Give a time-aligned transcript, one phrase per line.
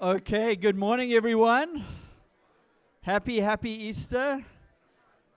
[0.00, 1.84] Okay, good morning, everyone.
[3.00, 4.44] Happy, happy Easter.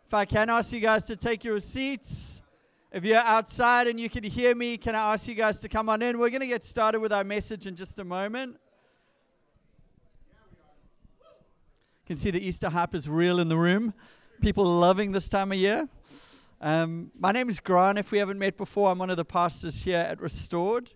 [0.06, 2.44] If I can ask you guys to take your seats.
[2.92, 5.90] If you're outside and you can hear me, can I ask you guys to come
[5.90, 6.20] on in?
[6.20, 8.58] We're going to get started with our message in just a moment.
[12.04, 13.96] You can see the Easter hype is real in the room.
[14.42, 15.90] People loving this time of year.
[16.62, 17.98] Um, my name is Grant.
[17.98, 20.92] If we haven't met before, I'm one of the pastors here at Restored.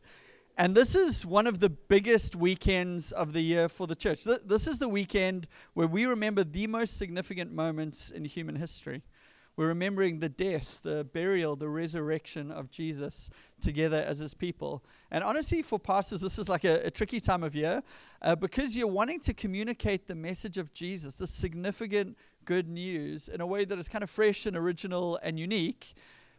[0.58, 4.24] And this is one of the biggest weekends of the year for the church.
[4.24, 9.04] Th- this is the weekend where we remember the most significant moments in human history.
[9.58, 14.82] We're remembering the death, the burial, the resurrection of Jesus together as his people.
[15.12, 17.84] And honestly, for pastors, this is like a, a tricky time of year
[18.22, 23.42] uh, because you're wanting to communicate the message of Jesus, the significant good news, in
[23.42, 25.96] a way that is kind of fresh and original and unique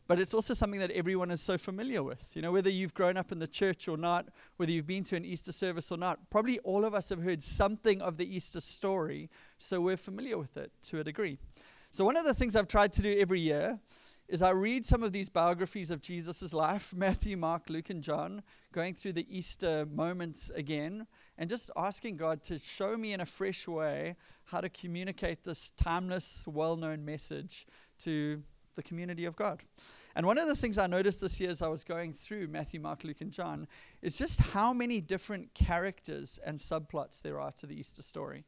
[0.07, 2.35] but it's also something that everyone is so familiar with.
[2.35, 5.17] You know, whether you've grown up in the church or not, whether you've been to
[5.17, 8.61] an Easter service or not, probably all of us have heard something of the Easter
[8.61, 11.39] story, so we're familiar with it to a degree.
[11.91, 13.79] So, one of the things I've tried to do every year
[14.29, 18.43] is I read some of these biographies of Jesus' life Matthew, Mark, Luke, and John,
[18.73, 21.07] going through the Easter moments again,
[21.39, 24.17] and just asking God to show me in a fresh way
[24.47, 27.67] how to communicate this timeless, well known message
[27.99, 28.43] to
[28.77, 29.63] the community of God.
[30.15, 32.81] And one of the things I noticed this year as I was going through Matthew,
[32.81, 33.67] Mark, Luke, and John
[34.01, 38.45] is just how many different characters and subplots there are to the Easter story.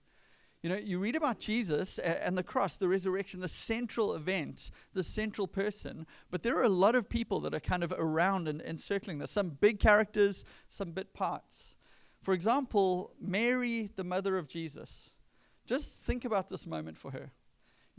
[0.62, 5.04] You know, you read about Jesus and the cross, the resurrection, the central event, the
[5.04, 8.60] central person, but there are a lot of people that are kind of around and
[8.62, 9.30] encircling this.
[9.30, 11.76] Some big characters, some bit parts.
[12.20, 15.12] For example, Mary, the mother of Jesus.
[15.64, 17.30] Just think about this moment for her.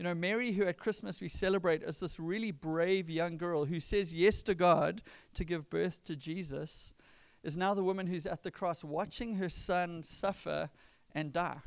[0.00, 3.80] You know, Mary, who at Christmas we celebrate as this really brave young girl who
[3.80, 5.02] says yes to God
[5.34, 6.94] to give birth to Jesus,
[7.42, 10.70] is now the woman who's at the cross watching her son suffer
[11.14, 11.58] and die.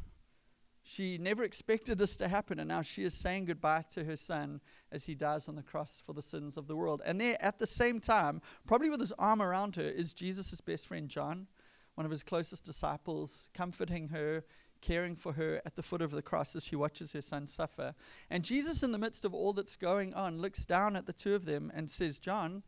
[0.81, 4.61] She never expected this to happen, and now she is saying goodbye to her son
[4.91, 7.03] as he dies on the cross for the sins of the world.
[7.05, 10.87] And there, at the same time, probably with his arm around her, is Jesus' best
[10.87, 11.45] friend John,
[11.93, 14.43] one of his closest disciples, comforting her,
[14.83, 17.95] caring for her at the foot of the cross as she watches her son suffer.
[18.29, 21.33] And Jesus, in the midst of all that's going on, looks down at the two
[21.33, 22.63] of them and says, John,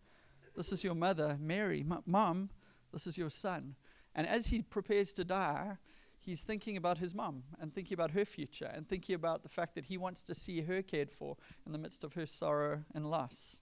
[0.56, 1.38] this is your mother.
[1.40, 2.50] Mary, mom,
[2.94, 3.76] this is your son.
[4.16, 5.78] And as he prepares to die,
[6.18, 9.76] he's thinking about his mom and thinking about her future and thinking about the fact
[9.76, 13.12] that he wants to see her cared for in the midst of her sorrow and
[13.12, 13.60] loss.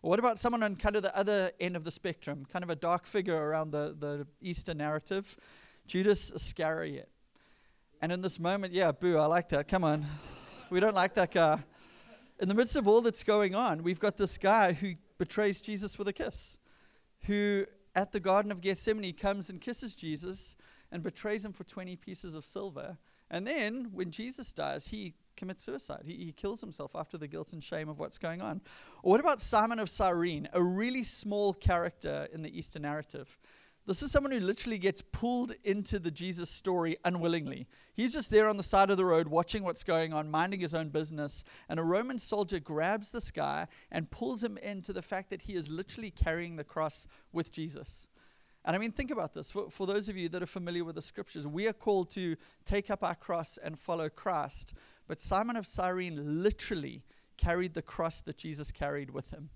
[0.00, 2.74] What about someone on kind of the other end of the spectrum, kind of a
[2.74, 5.36] dark figure around the, the Easter narrative?
[5.86, 7.11] Judas Iscariot.
[8.02, 9.68] And in this moment, yeah, boo, I like that.
[9.68, 10.04] Come on.
[10.70, 11.62] We don't like that guy.
[12.40, 15.96] In the midst of all that's going on, we've got this guy who betrays Jesus
[15.96, 16.58] with a kiss,
[17.26, 17.64] who
[17.94, 20.56] at the Garden of Gethsemane comes and kisses Jesus
[20.90, 22.98] and betrays him for 20 pieces of silver.
[23.30, 26.02] And then when Jesus dies, he commits suicide.
[26.04, 28.62] He, he kills himself after the guilt and shame of what's going on.
[29.04, 33.38] Or what about Simon of Cyrene, a really small character in the Easter narrative?
[33.84, 37.66] This is someone who literally gets pulled into the Jesus story unwillingly.
[37.92, 40.72] He's just there on the side of the road watching what's going on, minding his
[40.72, 45.30] own business, and a Roman soldier grabs this guy and pulls him into the fact
[45.30, 48.06] that he is literally carrying the cross with Jesus.
[48.64, 49.50] And I mean, think about this.
[49.50, 52.36] For, for those of you that are familiar with the scriptures, we are called to
[52.64, 54.74] take up our cross and follow Christ.
[55.08, 57.02] But Simon of Cyrene literally
[57.36, 59.50] carried the cross that Jesus carried with him.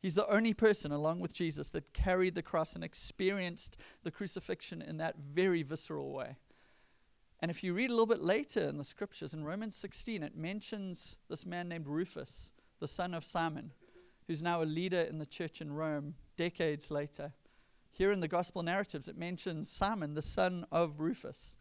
[0.00, 4.80] He's the only person, along with Jesus, that carried the cross and experienced the crucifixion
[4.80, 6.36] in that very visceral way.
[7.40, 10.36] And if you read a little bit later in the scriptures, in Romans 16, it
[10.36, 13.72] mentions this man named Rufus, the son of Simon,
[14.26, 17.32] who's now a leader in the church in Rome decades later.
[17.90, 21.56] Here in the gospel narratives, it mentions Simon, the son of Rufus.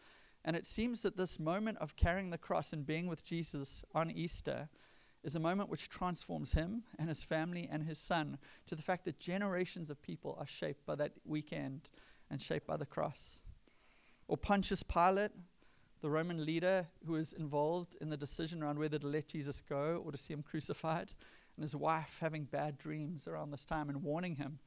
[0.46, 4.12] And it seems that this moment of carrying the cross and being with Jesus on
[4.12, 4.70] Easter
[5.28, 9.04] is a moment which transforms him and his family and his son to the fact
[9.04, 11.90] that generations of people are shaped by that weekend
[12.32, 13.42] and shaped by the cross.
[14.30, 15.32] Or Pontius Pilate,
[16.02, 20.02] the Roman leader who was involved in the decision around whether to let Jesus go
[20.06, 21.12] or to see him crucified,
[21.58, 24.60] and his wife having bad dreams around this time and warning him,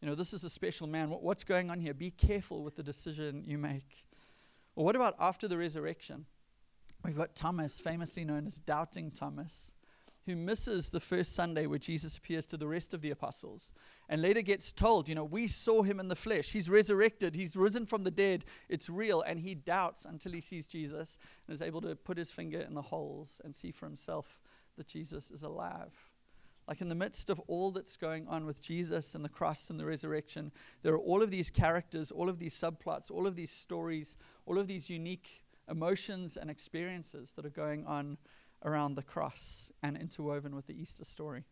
[0.00, 1.08] you know, this is a special man.
[1.08, 1.94] What, what's going on here?
[1.94, 4.06] Be careful with the decision you make.
[4.74, 6.26] Or what about after the resurrection?
[7.04, 9.72] We've got Thomas, famously known as Doubting Thomas
[10.30, 13.72] who misses the first Sunday where Jesus appears to the rest of the apostles
[14.08, 16.52] and later gets told, you know, we saw him in the flesh.
[16.52, 17.34] He's resurrected.
[17.34, 18.44] He's risen from the dead.
[18.68, 19.22] It's real.
[19.22, 22.74] And he doubts until he sees Jesus and is able to put his finger in
[22.74, 24.40] the holes and see for himself
[24.76, 25.92] that Jesus is alive.
[26.68, 29.80] Like in the midst of all that's going on with Jesus and the cross and
[29.80, 33.50] the resurrection, there are all of these characters, all of these subplots, all of these
[33.50, 34.16] stories,
[34.46, 38.18] all of these unique emotions and experiences that are going on
[38.64, 41.44] around the cross and interwoven with the Easter story.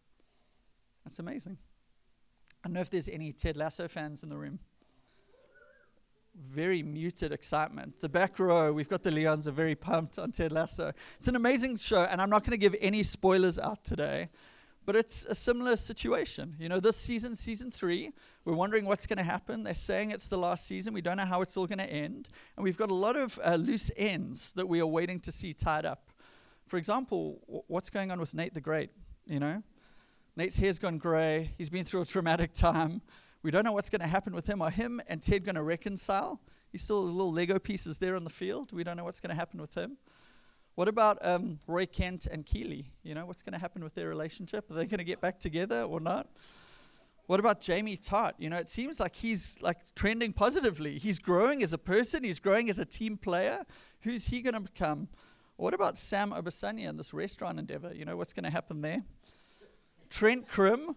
[1.04, 1.58] That's amazing.
[2.62, 4.58] I don't know if there's any Ted Lasso fans in the room.
[6.34, 8.00] Very muted excitement.
[8.00, 10.92] The back row, we've got the Leons are very pumped on Ted Lasso.
[11.18, 14.28] It's an amazing show, and I'm not going to give any spoilers out today,
[14.84, 16.56] but it's a similar situation.
[16.58, 18.12] You know, this season, season three,
[18.44, 19.64] we're wondering what's going to happen.
[19.64, 20.94] They're saying it's the last season.
[20.94, 22.28] We don't know how it's all going to end.
[22.56, 25.52] And we've got a lot of uh, loose ends that we are waiting to see
[25.52, 26.10] tied up.
[26.68, 28.90] For example, w- what's going on with Nate the Great?
[29.26, 29.62] You know,
[30.36, 31.50] Nate's hair's gone grey.
[31.58, 33.02] He's been through a traumatic time.
[33.42, 34.60] We don't know what's going to happen with him.
[34.62, 36.40] Are him and Ted going to reconcile?
[36.70, 38.72] He's still little Lego pieces there on the field.
[38.72, 39.96] We don't know what's going to happen with him.
[40.74, 42.92] What about um, Roy Kent and Keeley?
[43.02, 44.70] You know, what's going to happen with their relationship?
[44.70, 46.28] Are they going to get back together or not?
[47.26, 48.34] What about Jamie Tartt?
[48.38, 50.98] You know, it seems like he's like trending positively.
[50.98, 52.22] He's growing as a person.
[52.22, 53.64] He's growing as a team player.
[54.02, 55.08] Who's he going to become?
[55.58, 57.92] What about Sam Obisanya and this restaurant endeavor?
[57.92, 59.02] You know, what's going to happen there?
[60.08, 60.94] Trent Crimm,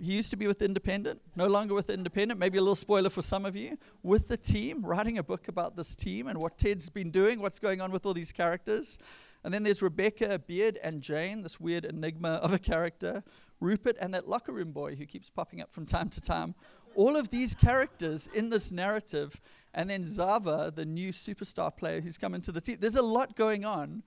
[0.00, 2.40] he used to be with Independent, no longer with Independent.
[2.40, 3.76] Maybe a little spoiler for some of you.
[4.02, 7.58] With the team, writing a book about this team and what Ted's been doing, what's
[7.58, 8.98] going on with all these characters.
[9.44, 13.22] And then there's Rebecca, Beard, and Jane, this weird enigma of a character.
[13.60, 16.54] Rupert, and that locker room boy who keeps popping up from time to time.
[16.94, 19.42] All of these characters in this narrative.
[19.78, 22.78] And then Zava, the new superstar player who's come into the team.
[22.80, 24.02] There's a lot going on.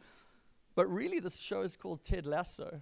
[0.75, 2.81] But really, this show is called Ted Lasso.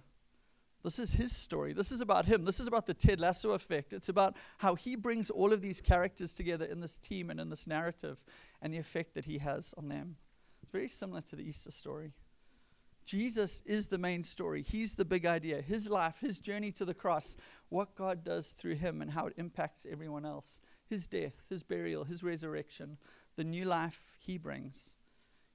[0.82, 1.72] This is his story.
[1.72, 2.44] This is about him.
[2.44, 3.92] This is about the Ted Lasso effect.
[3.92, 7.48] It's about how he brings all of these characters together in this team and in
[7.48, 8.24] this narrative
[8.60, 10.16] and the effect that he has on them.
[10.60, 12.10] It's very similar to the Easter story.
[13.06, 14.62] Jesus is the main story.
[14.62, 15.62] He's the big idea.
[15.62, 17.36] His life, his journey to the cross,
[17.68, 20.60] what God does through him and how it impacts everyone else.
[20.90, 22.98] His death, his burial, his resurrection,
[23.36, 24.96] the new life he brings.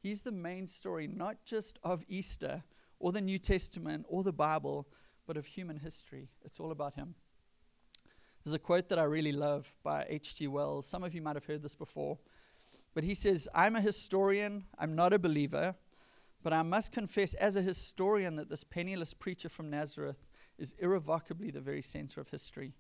[0.02, 2.64] He's the main story, not just of Easter
[3.00, 4.88] or the New Testament or the Bible,
[5.28, 6.30] but of human history.
[6.46, 7.16] It's all about him.
[8.44, 10.48] There's a quote that I really love by H.G.
[10.48, 10.88] Wells.
[10.88, 12.18] Some of you might have heard this before.
[12.94, 15.76] But he says, I'm a historian, I'm not a believer,
[16.44, 20.26] but I must confess as a historian that this penniless preacher from Nazareth
[20.58, 22.74] is irrevocably the very center of history.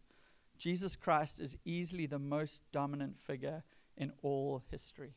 [0.57, 3.63] Jesus Christ is easily the most dominant figure
[3.97, 5.13] in all history.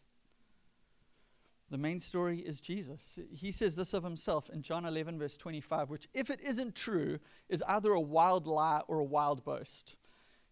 [1.70, 3.19] The main story is Jesus.
[3.31, 7.19] He says this of himself in John 11, verse 25, which, if it isn't true,
[7.49, 9.96] is either a wild lie or a wild boast.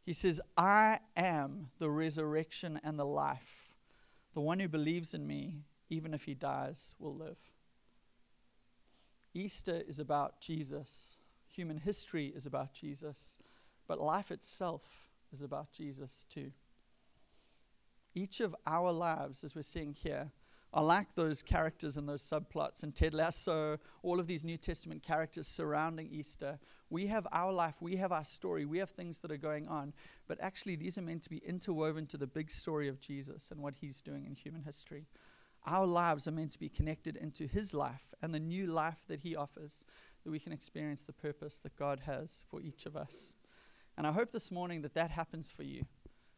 [0.04, 3.72] He says, I am the resurrection and the life.
[4.34, 7.38] The one who believes in me, even if he dies, will live.
[9.32, 11.18] Easter is about Jesus.
[11.48, 13.38] Human history is about Jesus.
[13.86, 16.52] But life itself is about Jesus too.
[18.14, 20.30] Each of our lives, as we're seeing here,
[20.72, 25.02] are like those characters and those subplots and Ted Lasso, all of these New Testament
[25.02, 26.58] characters surrounding Easter.
[26.90, 29.94] We have our life, we have our story, we have things that are going on,
[30.26, 33.60] but actually these are meant to be interwoven to the big story of Jesus and
[33.60, 35.06] what he's doing in human history.
[35.64, 39.20] Our lives are meant to be connected into his life and the new life that
[39.20, 39.86] he offers,
[40.24, 43.35] that we can experience the purpose that God has for each of us.
[43.96, 45.86] And I hope this morning that that happens for you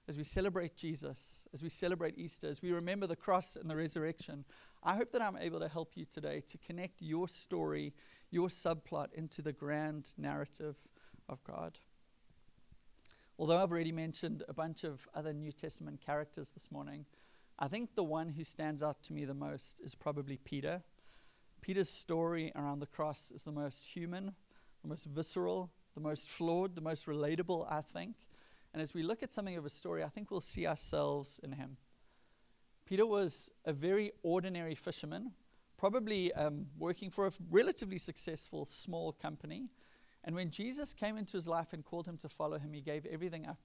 [0.08, 3.76] as we celebrate Jesus, as we celebrate Easter, as we remember the cross and the
[3.76, 4.44] resurrection,
[4.82, 7.93] I hope that I'm able to help you today to connect your story,
[8.31, 10.79] your subplot into the grand narrative
[11.29, 11.79] of God.
[13.38, 17.05] Although I've already mentioned a bunch of other New Testament characters this morning,
[17.58, 20.82] I think the one who stands out to me the most is probably Peter.
[21.60, 24.34] Peter's story around the cross is the most human,
[24.82, 28.17] the most visceral, the most flawed, the most relatable, I think.
[28.73, 31.53] And as we look at something of a story, I think we'll see ourselves in
[31.53, 31.79] him.
[32.87, 35.33] Peter was a very ordinary fisherman,
[35.77, 39.71] probably um, working for a relatively successful small company.
[40.25, 43.05] And when Jesus came into his life and called him to follow him, he gave
[43.07, 43.61] everything up.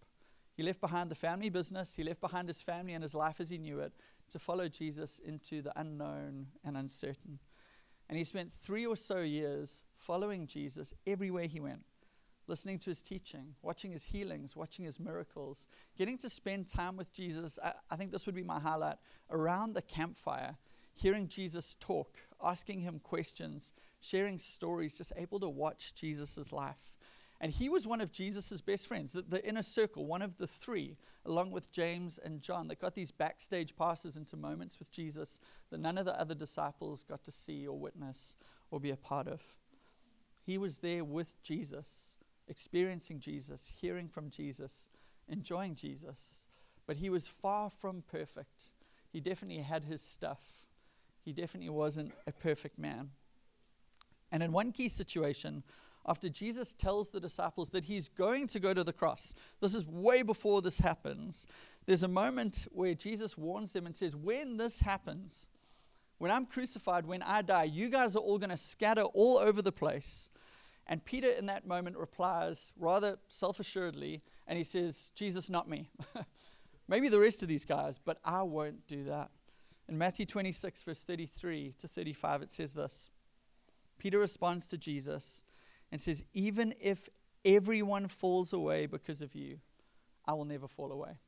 [0.55, 3.49] He left behind the family business, he left behind his family and his life as
[3.49, 3.93] he knew it
[4.29, 7.39] to follow Jesus into the unknown and uncertain.
[8.09, 11.85] And he spent three or so years following Jesus everywhere he went
[12.47, 17.13] listening to his teaching, watching his healings, watching his miracles, getting to spend time with
[17.13, 17.57] Jesus.
[17.63, 18.97] I, I, think this would be my highlight
[19.29, 20.57] around the campfire,
[20.93, 26.91] hearing Jesus talk, asking him questions, sharing stories, just able to watch Jesus' life.
[27.39, 30.47] And he was one of Jesus' best friends, the, the inner circle, one of the
[30.47, 35.39] three, along with James and John, that got these backstage passes into moments with Jesus
[35.69, 38.37] that none of the other disciples got to see or witness
[38.71, 39.41] or be a part of.
[40.45, 42.15] He was there with Jesus
[42.47, 44.89] experiencing Jesus, hearing from Jesus,
[45.27, 46.47] enjoying Jesus.
[46.85, 48.73] But he was far from perfect.
[49.11, 50.65] He definitely had his stuff.
[51.23, 53.11] He definitely wasn't a perfect man.
[54.31, 55.63] And in one key situation,
[56.05, 59.85] after Jesus tells the disciples that he's going to go to the cross, this is
[59.85, 61.47] way before this happens.
[61.85, 65.47] There's a moment where Jesus warns them and says, When this happens,
[66.17, 69.61] when I'm crucified, when I die, you guys are all going to scatter all over
[69.61, 70.29] the place.
[70.87, 75.89] And Peter, in that moment, replies rather self assuredly, and he says, Jesus, not me.
[76.87, 79.31] Maybe the rest of these guys, but I won't do that.
[79.87, 83.09] In Matthew 26, verse 33 to 35, it says this
[83.97, 85.43] Peter responds to Jesus
[85.91, 87.09] and says, Even if
[87.45, 89.59] everyone falls away because of you,
[90.25, 91.19] I will never fall away.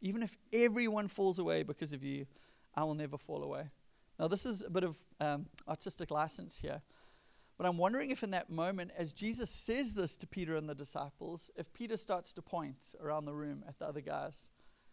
[0.00, 2.26] Even if everyone falls away because of you,
[2.74, 3.70] I will never fall away.
[4.18, 6.82] Now, this is a bit of um, artistic license here.
[7.58, 10.76] But I'm wondering if in that moment, as Jesus says this to Peter and the
[10.76, 14.50] disciples, if Peter starts to point around the room at the other guys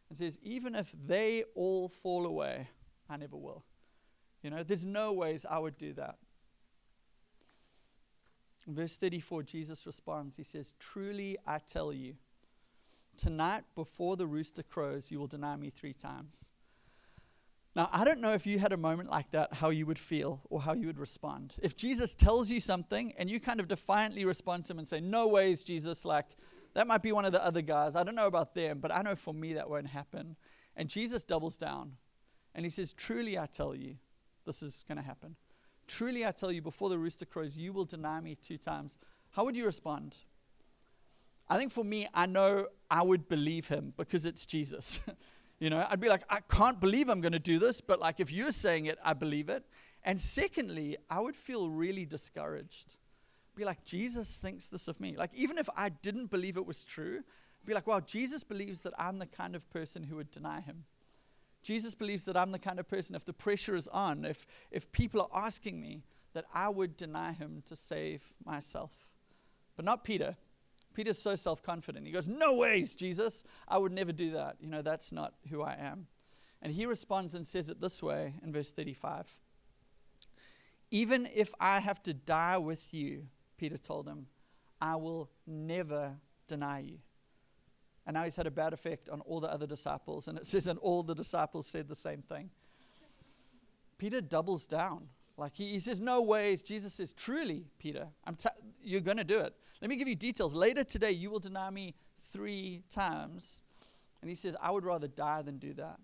[0.09, 2.69] and says, Even if they all fall away,
[3.07, 3.63] I never will.
[4.41, 6.17] You know, there's no ways I would do that.
[8.67, 10.37] In verse 34, Jesus responds.
[10.37, 12.15] He says, Truly I tell you,
[13.15, 16.49] tonight before the rooster crows, you will deny me three times.
[17.75, 20.41] Now, I don't know if you had a moment like that, how you would feel
[20.49, 21.55] or how you would respond.
[21.61, 25.01] If Jesus tells you something and you kind of defiantly respond to him and say,
[25.01, 26.37] No ways, Jesus, like
[26.73, 27.95] that might be one of the other guys.
[27.95, 30.37] I don't know about them, but I know for me that won't happen.
[30.77, 31.93] And Jesus doubles down
[32.53, 33.97] and he says, Truly I tell you,
[34.45, 35.35] this is going to happen.
[35.85, 38.97] Truly I tell you, before the rooster crows, you will deny me two times.
[39.31, 40.15] How would you respond?
[41.49, 45.01] I think for me, I know I would believe him because it's Jesus.
[45.59, 48.19] You know, I'd be like, I can't believe I'm going to do this, but like
[48.19, 49.63] if you're saying it, I believe it.
[50.03, 52.97] And secondly, I would feel really discouraged.
[53.55, 55.15] Be like, Jesus thinks this of me.
[55.17, 57.23] Like, even if I didn't believe it was true,
[57.65, 60.83] be like, wow, Jesus believes that I'm the kind of person who would deny him.
[61.63, 64.91] Jesus believes that I'm the kind of person, if the pressure is on, if, if
[64.91, 68.91] people are asking me, that I would deny him to save myself.
[69.75, 70.35] But not Peter.
[70.95, 72.05] Peter's so self confident.
[72.05, 73.43] He goes, No ways, Jesus.
[73.67, 74.55] I would never do that.
[74.59, 76.07] You know, that's not who I am.
[76.61, 79.39] And he responds and says it this way in verse 35
[80.89, 84.27] Even if I have to die with you, Peter told him,
[84.81, 86.15] I will never
[86.47, 86.97] deny you.
[88.07, 90.27] And now he's had a bad effect on all the other disciples.
[90.27, 92.51] And it says, and all the disciples said the same thing.
[93.97, 95.07] Peter doubles down.
[95.37, 96.63] Like he, he says, No ways.
[96.63, 98.37] Jesus says, Truly, Peter, I'm
[98.81, 99.53] you're going to do it.
[99.85, 100.55] Let me give you details.
[100.55, 101.93] Later today, you will deny me
[102.31, 103.61] three times.
[104.19, 105.99] And he says, I would rather die than do that.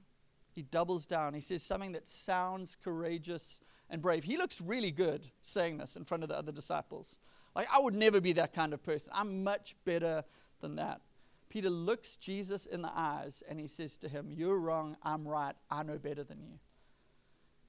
[0.51, 1.33] He doubles down.
[1.33, 3.59] He says something that sounds courageous
[3.89, 4.25] and brave.
[4.25, 7.17] He looks really good saying this in front of the other disciples.
[7.55, 9.13] Like, I would never be that kind of person.
[9.15, 10.25] I'm much better
[10.59, 11.01] than that.
[11.50, 14.95] Peter looks Jesus in the eyes and he says to him, You're wrong.
[15.01, 15.55] I'm right.
[15.71, 16.59] I know better than you.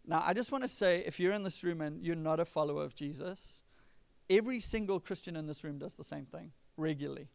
[0.06, 2.44] Now, I just want to say if you're in this room and you're not a
[2.44, 3.62] follower of Jesus,
[4.28, 7.28] every single Christian in this room does the same thing regularly.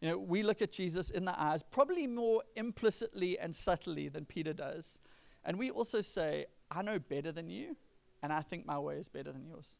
[0.00, 4.24] You know, we look at Jesus in the eyes, probably more implicitly and subtly than
[4.24, 5.00] Peter does.
[5.44, 7.76] And we also say, I know better than you,
[8.22, 9.78] and I think my way is better than yours.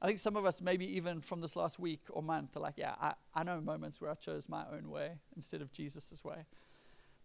[0.00, 2.78] I think some of us, maybe even from this last week or month, are like,
[2.78, 6.46] yeah, I, I know moments where I chose my own way instead of Jesus' way.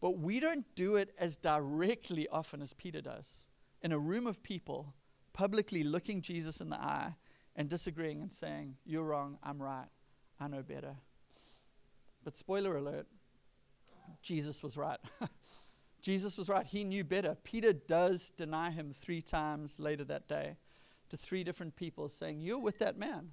[0.02, 3.48] But we don't do it as directly often as Peter does
[3.82, 4.94] in a room of people,
[5.32, 7.16] publicly looking Jesus in the eye
[7.56, 9.88] and disagreeing and saying, You're wrong, I'm right,
[10.40, 10.96] I know better.
[12.24, 13.08] But spoiler alert,
[14.22, 15.00] Jesus was right.
[16.02, 16.66] Jesus was right.
[16.66, 17.36] He knew better.
[17.44, 20.58] Peter does deny him three times later that day
[21.10, 23.32] to three different people, saying, You're with that man.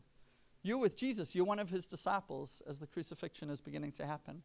[0.62, 1.35] You're with Jesus.
[1.35, 4.43] You're one of his disciples as the crucifixion is beginning to happen.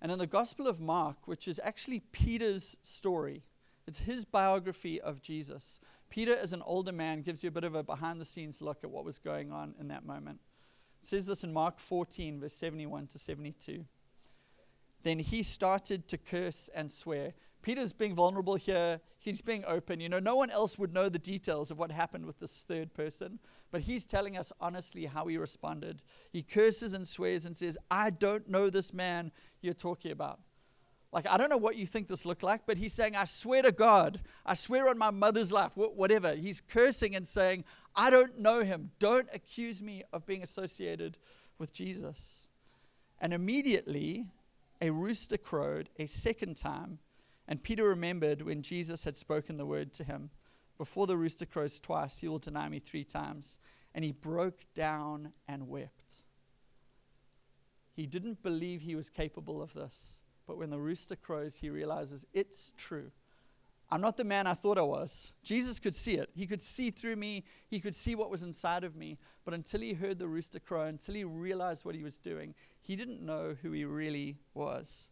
[0.00, 3.44] And in the Gospel of Mark, which is actually Peter's story,
[3.86, 5.80] it's his biography of Jesus.
[6.10, 8.84] Peter, as an older man, gives you a bit of a behind the scenes look
[8.84, 10.40] at what was going on in that moment.
[11.02, 13.84] It says this in Mark 14, verse 71 to 72.
[15.02, 17.34] Then he started to curse and swear.
[17.62, 19.00] Peter's being vulnerable here.
[19.18, 20.00] He's being open.
[20.00, 22.92] You know, no one else would know the details of what happened with this third
[22.92, 23.38] person,
[23.70, 26.02] but he's telling us honestly how he responded.
[26.30, 30.40] He curses and swears and says, I don't know this man you're talking about.
[31.12, 33.62] Like, I don't know what you think this looked like, but he's saying, I swear
[33.62, 36.34] to God, I swear on my mother's life, wh- whatever.
[36.34, 37.64] He's cursing and saying,
[37.94, 38.92] I don't know him.
[38.98, 41.18] Don't accuse me of being associated
[41.58, 42.46] with Jesus.
[43.20, 44.24] And immediately,
[44.80, 46.98] a rooster crowed a second time,
[47.46, 50.30] and Peter remembered when Jesus had spoken the word to him
[50.78, 53.58] Before the rooster crows twice, you will deny me three times.
[53.94, 56.24] And he broke down and wept.
[57.94, 60.24] He didn't believe he was capable of this.
[60.46, 63.10] But when the rooster crows, he realizes it's true.
[63.90, 65.34] I'm not the man I thought I was.
[65.42, 66.30] Jesus could see it.
[66.34, 67.44] He could see through me.
[67.68, 69.18] He could see what was inside of me.
[69.44, 72.96] But until he heard the rooster crow, until he realized what he was doing, he
[72.96, 75.10] didn't know who he really was.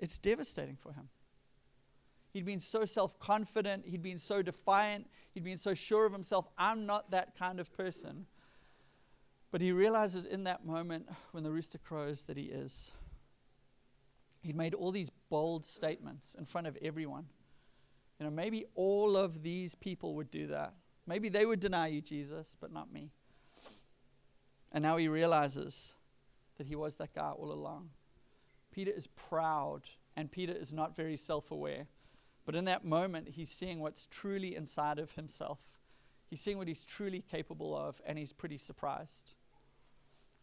[0.00, 1.08] It's devastating for him.
[2.32, 3.86] He'd been so self confident.
[3.86, 5.06] He'd been so defiant.
[5.32, 6.48] He'd been so sure of himself.
[6.58, 8.26] I'm not that kind of person.
[9.52, 12.90] But he realizes in that moment when the rooster crows that he is.
[14.42, 17.26] He'd made all these bold statements in front of everyone.
[18.18, 20.74] You know, maybe all of these people would do that.
[21.06, 23.10] Maybe they would deny you, Jesus, but not me.
[24.72, 25.94] And now he realizes
[26.58, 27.90] that he was that guy all along.
[28.70, 29.82] Peter is proud,
[30.16, 31.86] and Peter is not very self aware.
[32.46, 35.58] But in that moment, he's seeing what's truly inside of himself.
[36.28, 39.34] He's seeing what he's truly capable of, and he's pretty surprised.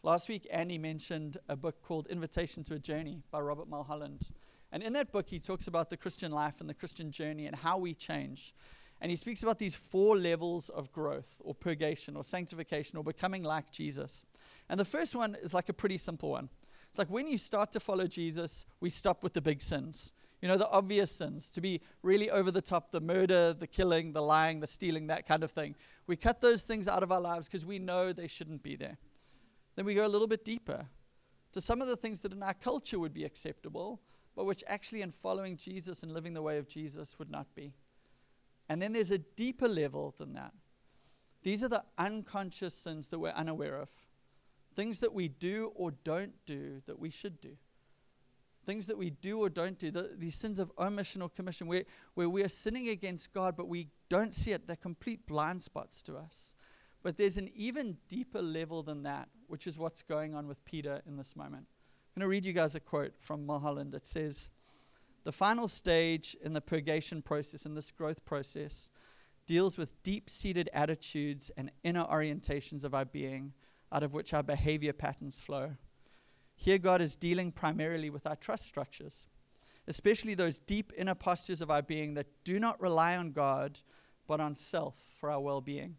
[0.04, 4.28] Last week, Andy mentioned a book called Invitation to a Journey by Robert Mulholland.
[4.72, 7.56] And in that book, he talks about the Christian life and the Christian journey and
[7.56, 8.54] how we change.
[9.02, 13.44] And he speaks about these four levels of growth or purgation or sanctification or becoming
[13.44, 14.26] like Jesus.
[14.70, 16.50] And the first one is like a pretty simple one.
[16.90, 20.14] It's like when you start to follow Jesus, we stop with the big sins.
[20.42, 24.14] You know, the obvious sins, to be really over the top the murder, the killing,
[24.14, 25.76] the lying, the stealing, that kind of thing.
[26.06, 28.98] We cut those things out of our lives because we know they shouldn't be there.
[29.78, 30.88] Then we go a little bit deeper
[31.54, 34.02] to some of the things that in our culture would be acceptable,
[34.36, 37.74] but which actually in following Jesus and living the way of Jesus would not be.
[38.68, 40.52] And then there's a deeper level than that.
[41.44, 43.90] These are the unconscious sins that we're unaware of.
[44.76, 47.56] Things that we do or don't do that we should do.
[48.66, 51.84] Things that we do or don't do, the, these sins of omission or commission, where,
[52.16, 54.68] where we are sinning against God, but we don't see it.
[54.68, 56.56] They're complete blind spots to us.
[57.04, 61.02] But there's an even deeper level than that, which is what's going on with Peter
[61.08, 61.68] in this moment.
[62.16, 63.94] I'm going to read you guys a quote from Mulholland.
[63.94, 64.52] It says,
[65.24, 68.90] The final stage in the purgation process, in this growth process,
[69.46, 73.54] deals with deep seated attitudes and inner orientations of our being,
[73.92, 75.76] out of which our behavior patterns flow.
[76.56, 79.28] Here, God is dealing primarily with our trust structures,
[79.88, 83.80] especially those deep inner postures of our being that do not rely on God,
[84.28, 85.98] but on self for our well being.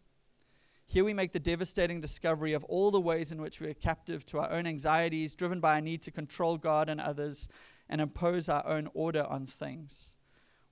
[0.91, 4.25] Here we make the devastating discovery of all the ways in which we are captive
[4.25, 7.47] to our own anxieties, driven by a need to control God and others,
[7.87, 10.15] and impose our own order on things.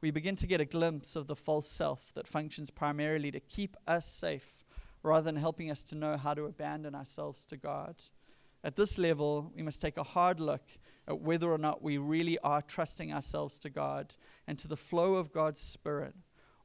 [0.01, 3.77] We begin to get a glimpse of the false self that functions primarily to keep
[3.87, 4.65] us safe
[5.03, 7.97] rather than helping us to know how to abandon ourselves to God.
[8.63, 10.63] At this level, we must take a hard look
[11.07, 14.15] at whether or not we really are trusting ourselves to God
[14.47, 16.15] and to the flow of God's Spirit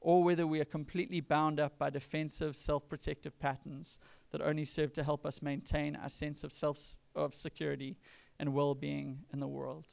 [0.02, 3.98] or whether we are completely bound up by defensive, self protective patterns
[4.32, 7.96] that only serve to help us maintain our sense of self of security
[8.38, 9.86] and well being in the world.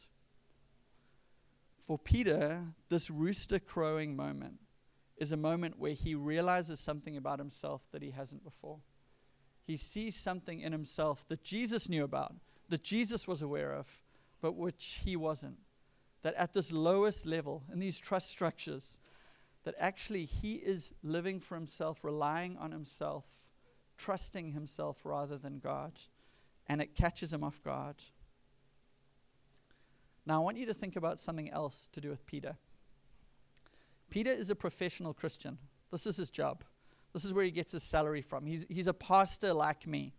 [1.85, 4.59] For Peter, this rooster crowing moment
[5.17, 8.79] is a moment where he realizes something about himself that he hasn't before.
[9.65, 12.33] He sees something in himself that Jesus knew about,
[12.69, 13.87] that Jesus was aware of,
[14.41, 15.57] but which he wasn't.
[16.21, 18.97] That at this lowest level, in these trust structures,
[19.69, 23.47] that actually he is living for himself, relying on himself,
[23.99, 25.91] trusting himself rather than God.
[26.65, 27.97] And it catches him off guard.
[30.25, 32.55] Now, I want you to think about something else to do with Peter.
[34.09, 35.59] Peter is a professional Christian.
[35.91, 36.63] This is his job.
[37.13, 38.47] This is where he gets his salary from.
[38.47, 40.15] He's, he's a pastor like me.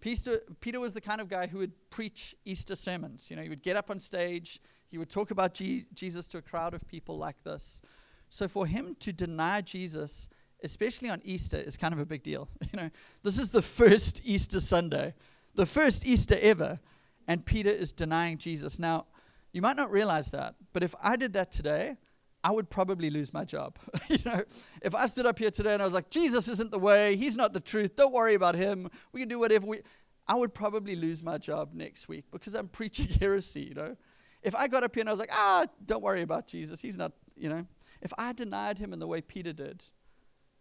[0.00, 3.28] Peter, Peter was the kind of guy who would preach Easter sermons.
[3.28, 6.42] You know, he would get up on stage, he would talk about Jesus to a
[6.42, 7.82] crowd of people like this.
[8.28, 10.28] So for him to deny Jesus,
[10.62, 12.48] especially on Easter, is kind of a big deal.
[12.72, 12.90] You know,
[13.22, 15.14] this is the first Easter Sunday,
[15.54, 16.80] the first Easter ever,
[17.28, 18.78] and Peter is denying Jesus.
[18.78, 19.06] Now,
[19.52, 21.96] you might not realize that, but if I did that today,
[22.44, 23.78] I would probably lose my job.
[24.08, 24.44] you know,
[24.82, 27.36] if I stood up here today and I was like, Jesus isn't the way, he's
[27.36, 29.80] not the truth, don't worry about him, we can do whatever we
[30.28, 33.96] I would probably lose my job next week because I'm preaching heresy, you know.
[34.42, 36.96] If I got up here and I was like, ah, don't worry about Jesus, he's
[36.96, 37.66] not, you know,
[38.06, 39.82] if I denied him in the way Peter did,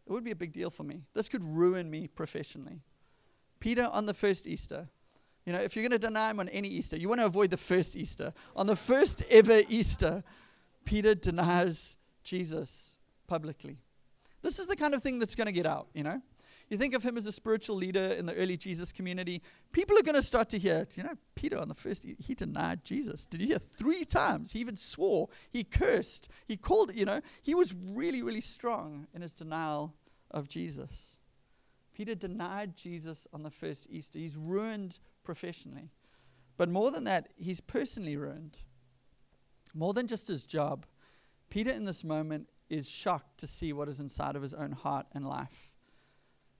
[0.08, 1.04] it would be a big deal for me.
[1.14, 2.82] This could ruin me professionally.
[3.60, 4.88] Peter on the first Easter,
[5.46, 7.52] you know, if you're going to deny him on any Easter, you want to avoid
[7.52, 8.34] the first Easter.
[8.56, 10.24] On the first ever Easter,
[10.86, 13.78] Peter denies Jesus publicly.
[14.42, 16.20] This is the kind of thing that's going to get out, you know?
[16.70, 20.02] You think of him as a spiritual leader in the early Jesus community, people are
[20.02, 23.26] going to start to hear, you know, Peter on the first, he, he, denied Jesus.
[23.26, 23.60] Did you hear?
[23.60, 24.54] Three times.
[24.54, 25.30] He even swore.
[25.52, 26.28] He cursed.
[26.48, 29.94] He called, you know, he was really, really strong in his denial
[30.32, 31.18] of Jesus.
[31.94, 34.18] Peter denied Jesus on the first Easter.
[34.18, 35.92] He's ruined professionally.
[36.58, 38.60] But more than that, he's personally ruined.
[39.74, 40.86] More than just his job,
[41.50, 45.06] Peter in this moment is shocked to see what is inside of his own heart
[45.14, 45.75] and life.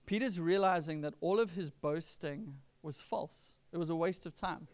[0.06, 4.68] Peter's realizing that all of his boasting was false, it was a waste of time.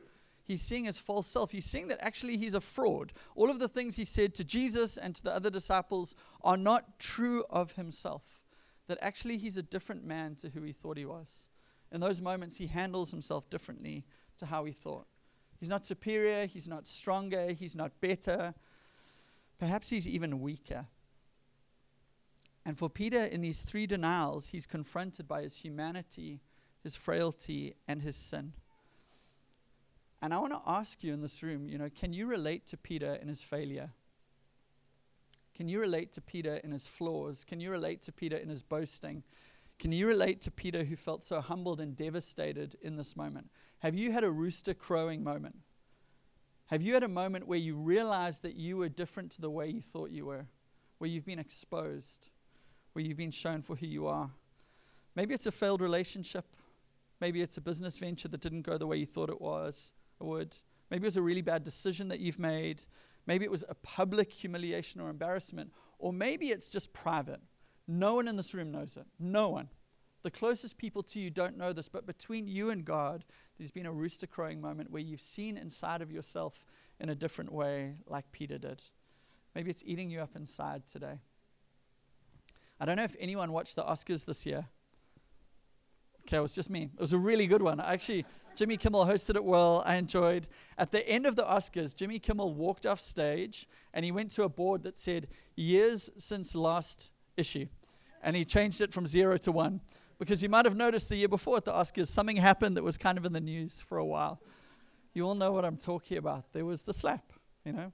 [0.45, 1.53] He's seeing his false self.
[1.53, 3.13] He's seeing that actually he's a fraud.
[3.37, 6.99] All of the things he said to Jesus and to the other disciples are not
[6.99, 8.45] true of himself.
[8.89, 11.49] That actually he's a different man to who he thought he was.
[11.93, 14.05] In those moments, he handles himself differently
[14.39, 15.07] to how he thought.
[15.61, 18.55] He's not superior, he's not stronger, he's not better.
[19.59, 20.87] Perhaps he's even weaker.
[22.65, 26.41] And for Peter, in these three denials, he's confronted by his humanity,
[26.83, 28.53] his frailty, and his sin.
[30.21, 32.77] And I want to ask you in this room, you know, can you relate to
[32.77, 33.91] Peter in his failure?
[35.55, 37.45] Can you relate to Peter in his flaws?
[37.45, 39.25] Can you relate to Peter in his boasting?
[39.79, 43.51] Can you relate to Peter who felt so humbled and devastated in this moment?
[43.81, 45.57] Have you had a rooster crowing moment?
[46.67, 49.69] Have you had a moment where you realized that you were different to the way
[49.69, 50.47] you thought you were?
[50.99, 52.29] Where you've been exposed?
[52.93, 54.31] Where you've been shown for who you are?
[55.15, 56.45] Maybe it's a failed relationship.
[57.21, 60.57] Maybe it's a business venture that didn't go the way you thought it was would.
[60.91, 62.83] Maybe it was a really bad decision that you've made.
[63.27, 65.73] Maybe it was a public humiliation or embarrassment.
[65.99, 67.41] Or maybe it's just private.
[67.87, 69.07] No one in this room knows it.
[69.19, 69.69] No one.
[70.23, 73.25] The closest people to you don't know this, but between you and God,
[73.59, 76.65] there's been a rooster crowing moment where you've seen inside of yourself
[77.01, 78.83] in a different way, like Peter did.
[79.55, 81.19] Maybe it's eating you up inside today.
[82.83, 84.67] I don't know if anyone watched the Oscars this year.
[86.23, 86.91] Okay, it was just me.
[86.93, 87.79] It was a really good one.
[87.79, 89.85] Actually, Jimmy Kimmel hosted it well.
[89.87, 90.49] I enjoyed.
[90.77, 94.43] At the end of the Oscars, Jimmy Kimmel walked off stage and he went to
[94.43, 97.69] a board that said years since last issue.
[98.21, 99.81] And he changed it from zero to one.
[100.19, 102.99] Because you might have noticed the year before at the Oscars, something happened that was
[102.99, 104.41] kind of in the news for a while.
[105.15, 106.53] You all know what I'm talking about.
[106.53, 107.33] There was the slap,
[107.65, 107.93] you know?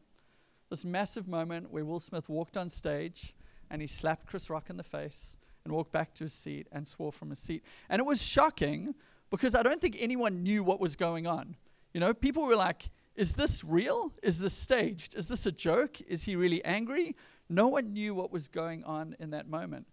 [0.71, 3.35] This massive moment where Will Smith walked on stage
[3.71, 6.87] and he slapped Chris Rock in the face and walked back to his seat and
[6.87, 7.63] swore from his seat.
[7.89, 8.95] And it was shocking
[9.31, 11.57] because I don't think anyone knew what was going on.
[11.93, 14.13] You know, people were like, is this real?
[14.23, 15.17] Is this staged?
[15.17, 16.01] Is this a joke?
[16.03, 17.17] Is he really angry?
[17.49, 19.87] No one knew what was going on in that moment.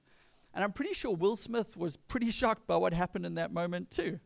[0.53, 3.91] And I'm pretty sure Will Smith was pretty shocked by what happened in that moment,
[3.91, 4.19] too.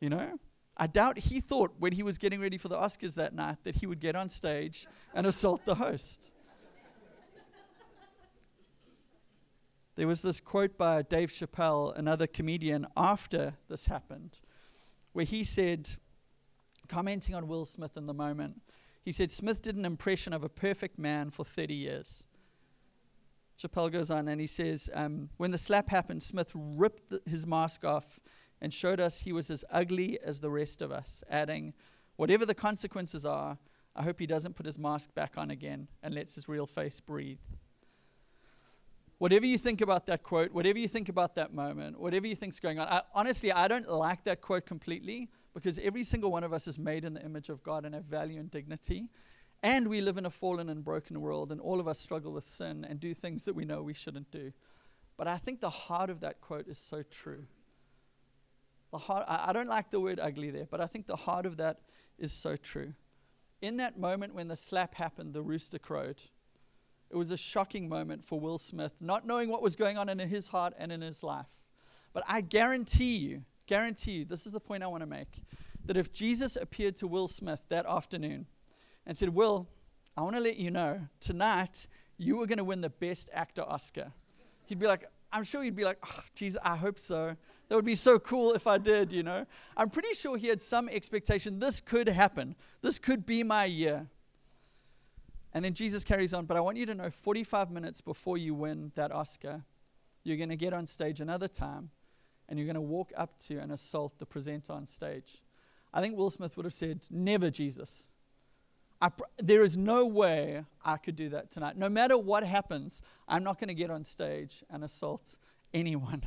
[0.00, 0.38] You know?
[0.76, 3.76] I doubt he thought when he was getting ready for the Oscars that night that
[3.76, 6.32] he would get on stage and assault the host.
[9.96, 14.40] There was this quote by Dave Chappelle, another comedian, after this happened,
[15.14, 15.88] where he said,
[16.86, 18.60] commenting on Will Smith in the moment,
[19.02, 22.26] he said, Smith did an impression of a perfect man for 30 years.
[23.58, 27.82] Chappelle goes on and he says, um, When the slap happened, Smith ripped his mask
[27.82, 28.20] off
[28.60, 31.72] and showed us he was as ugly as the rest of us, adding,
[32.16, 33.56] Whatever the consequences are,
[33.94, 37.00] I hope he doesn't put his mask back on again and lets his real face
[37.00, 37.38] breathe.
[39.18, 42.60] Whatever you think about that quote, whatever you think about that moment, whatever you think's
[42.60, 46.52] going on, I, honestly, I don't like that quote completely because every single one of
[46.52, 49.08] us is made in the image of God and have value and dignity.
[49.62, 52.44] And we live in a fallen and broken world, and all of us struggle with
[52.44, 54.52] sin and do things that we know we shouldn't do.
[55.16, 57.46] But I think the heart of that quote is so true.
[58.92, 61.46] The heart, I, I don't like the word ugly there, but I think the heart
[61.46, 61.80] of that
[62.18, 62.92] is so true.
[63.62, 66.20] In that moment when the slap happened, the rooster crowed.
[67.10, 70.18] It was a shocking moment for Will Smith, not knowing what was going on in
[70.18, 71.60] his heart and in his life.
[72.12, 75.42] But I guarantee you, guarantee you, this is the point I want to make,
[75.84, 78.46] that if Jesus appeared to Will Smith that afternoon
[79.06, 79.68] and said, Will,
[80.16, 81.86] I want to let you know, tonight
[82.18, 84.12] you are going to win the Best Actor Oscar,
[84.64, 87.36] he'd be like, I'm sure he'd be like, oh, geez, I hope so.
[87.68, 89.44] That would be so cool if I did, you know.
[89.76, 92.54] I'm pretty sure he had some expectation this could happen.
[92.80, 94.06] This could be my year.
[95.56, 98.52] And then Jesus carries on, but I want you to know 45 minutes before you
[98.52, 99.64] win that Oscar,
[100.22, 101.88] you're going to get on stage another time
[102.46, 105.42] and you're going to walk up to and assault the presenter on stage.
[105.94, 108.10] I think Will Smith would have said, Never, Jesus.
[109.00, 111.78] Pr- there is no way I could do that tonight.
[111.78, 115.36] No matter what happens, I'm not going to get on stage and assault
[115.72, 116.22] anyone.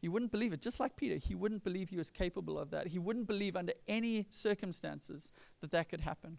[0.00, 0.62] He wouldn't believe it.
[0.62, 2.86] Just like Peter, he wouldn't believe he was capable of that.
[2.86, 6.38] He wouldn't believe under any circumstances that that could happen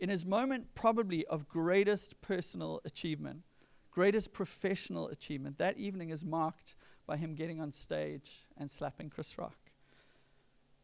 [0.00, 3.42] in his moment probably of greatest personal achievement,
[3.90, 6.74] greatest professional achievement, that evening is marked
[7.06, 9.56] by him getting on stage and slapping Chris Rock.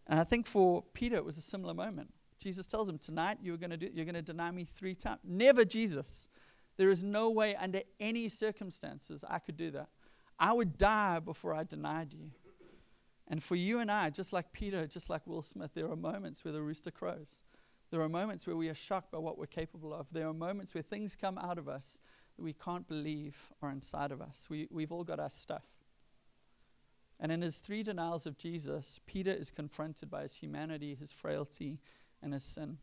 [0.07, 2.13] And I think for Peter it was a similar moment.
[2.39, 5.21] Jesus tells him, Tonight you're gonna deny me three times.
[5.25, 6.29] Never Jesus.
[6.77, 9.89] There is no way under any circumstances I could do that.
[10.39, 12.33] I would die before I denied you.
[13.29, 16.45] And for you and I, just like Peter, just like Will Smith, there are moments
[16.45, 17.43] where the rooster crows.
[17.95, 20.09] There are moments where we are shocked by what we're capable of.
[20.11, 22.01] There are moments where things come out of us
[22.37, 24.49] that we can't believe are inside of us.
[24.51, 25.63] We, we've all got our stuff.
[27.21, 31.79] And in his three denials of Jesus, Peter is confronted by his humanity, his frailty,
[32.21, 32.79] and his sin.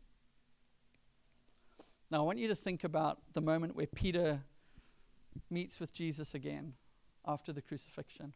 [2.10, 4.40] Now, I want you to think about the moment where Peter
[5.50, 6.72] meets with Jesus again
[7.26, 8.32] after the crucifixion.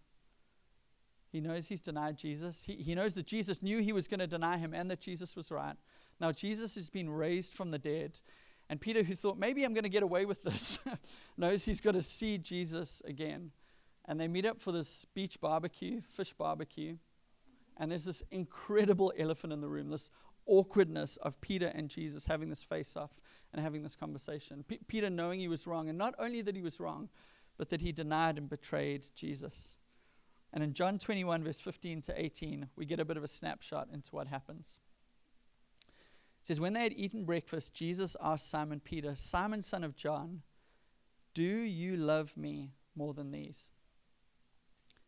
[1.33, 2.65] He knows he's denied Jesus.
[2.65, 5.35] He, he knows that Jesus knew he was going to deny him and that Jesus
[5.35, 5.77] was right.
[6.20, 8.20] Now, Jesus has been raised from the dead.
[8.68, 10.79] And Peter, who thought, maybe I'm going to get away with this,
[11.37, 13.52] knows he's got to see Jesus again.
[14.07, 16.96] And they meet up for this beach barbecue, fish barbecue.
[17.76, 20.11] And there's this incredible elephant in the room, this
[20.46, 23.11] awkwardness of Peter and Jesus having this face off
[23.52, 24.64] and having this conversation.
[24.66, 27.09] P- Peter knowing he was wrong, and not only that he was wrong,
[27.59, 29.76] but that he denied and betrayed Jesus.
[30.52, 33.88] And in John 21, verse 15 to 18, we get a bit of a snapshot
[33.92, 34.79] into what happens.
[36.46, 40.42] Says, When they had eaten breakfast, Jesus asked Simon Peter, Simon, son of John,
[41.35, 43.72] do you love me more than these?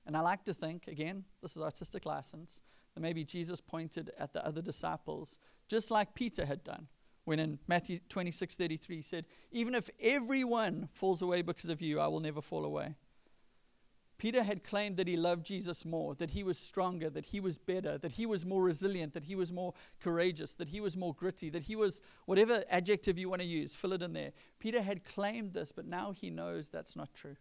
[0.04, 2.60] And I like to think, again, this is artistic license,
[2.92, 6.88] that maybe Jesus pointed at the other disciples, just like Peter had done,
[7.24, 12.00] when in Matthew 26 33 he said, Even if everyone falls away because of you,
[12.00, 12.96] I will never fall away.
[14.18, 17.56] Peter had claimed that he loved Jesus more, that he was stronger, that he was
[17.56, 21.14] better, that he was more resilient, that he was more courageous, that he was more
[21.14, 24.32] gritty, that he was whatever adjective you want to use, fill it in there.
[24.58, 27.36] Peter had claimed this, but now he knows that's not true.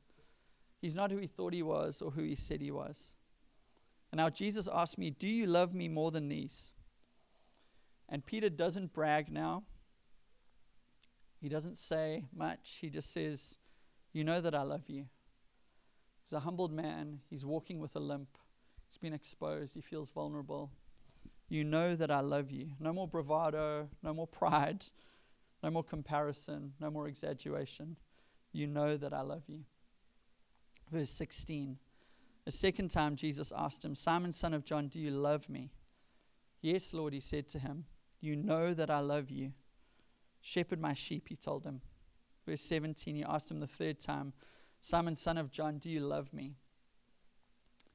[0.79, 3.15] He's not who he thought he was or who he said he was.
[4.11, 6.71] And now Jesus asked me, Do you love me more than these?
[8.07, 9.63] And Peter doesn't brag now.
[11.41, 12.77] He doesn't say much.
[12.81, 13.57] He just says,
[14.13, 15.07] You know that I love you.
[16.27, 17.21] He's a humbled man.
[17.29, 18.27] He's walking with a limp.
[18.85, 19.75] He's been exposed.
[19.75, 20.71] He feels vulnerable.
[21.47, 22.71] You know that I love you.
[22.81, 24.87] No more bravado, no more pride,
[25.63, 27.95] no more comparison, no more exaggeration.
[28.51, 29.61] You know that I love you.
[30.91, 31.77] Verse 16.
[32.45, 35.71] A second time Jesus asked him, Simon, son of John, do you love me?
[36.59, 37.85] Yes, Lord, he said to him.
[38.19, 39.53] You know that I love you.
[40.41, 41.79] Shepherd my sheep, he told him.
[42.45, 44.33] Verse 17, he asked him the third time,
[44.79, 46.55] Simon, son of John, do you love me?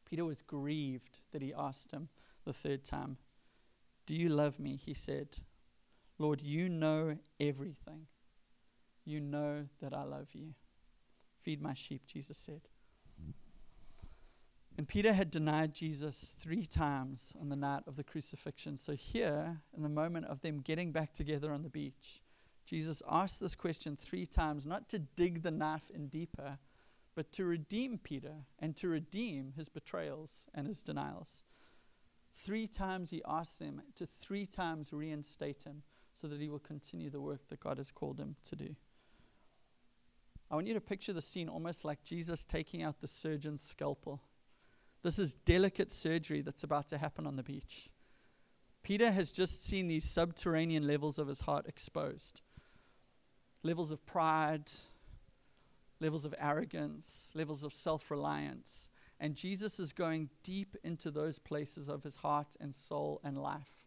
[0.05, 2.09] Peter was grieved that he asked him
[2.45, 3.17] the third time.
[4.07, 4.77] Do you love me?
[4.77, 5.39] He said,
[6.19, 8.07] Lord, you know everything.
[9.05, 10.55] You know that I love you.
[11.43, 12.63] Feed my sheep, Jesus said.
[14.79, 18.77] And Peter had denied Jesus three times on the night of the crucifixion.
[18.77, 22.23] So, here, in the moment of them getting back together on the beach,
[22.65, 26.59] Jesus asked this question three times, not to dig the knife in deeper,
[27.15, 31.45] but to redeem Peter and to redeem his betrayals and his denials.
[32.33, 35.83] Three times he asks him to three times reinstate him
[36.15, 38.77] so that he will continue the work that God has called him to do.
[40.51, 44.23] I want you to picture the scene almost like Jesus taking out the surgeon's scalpel.
[45.03, 47.89] This is delicate surgery that's about to happen on the beach.
[48.83, 52.43] Peter has just seen these subterranean levels of his heart exposed
[53.63, 54.71] levels of pride,
[56.03, 58.91] levels of arrogance, levels of self reliance.
[59.21, 63.87] And Jesus is going deep into those places of his heart and soul and life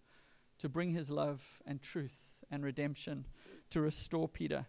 [0.60, 3.25] to bring his love and truth and redemption
[3.69, 4.65] to restore Peter.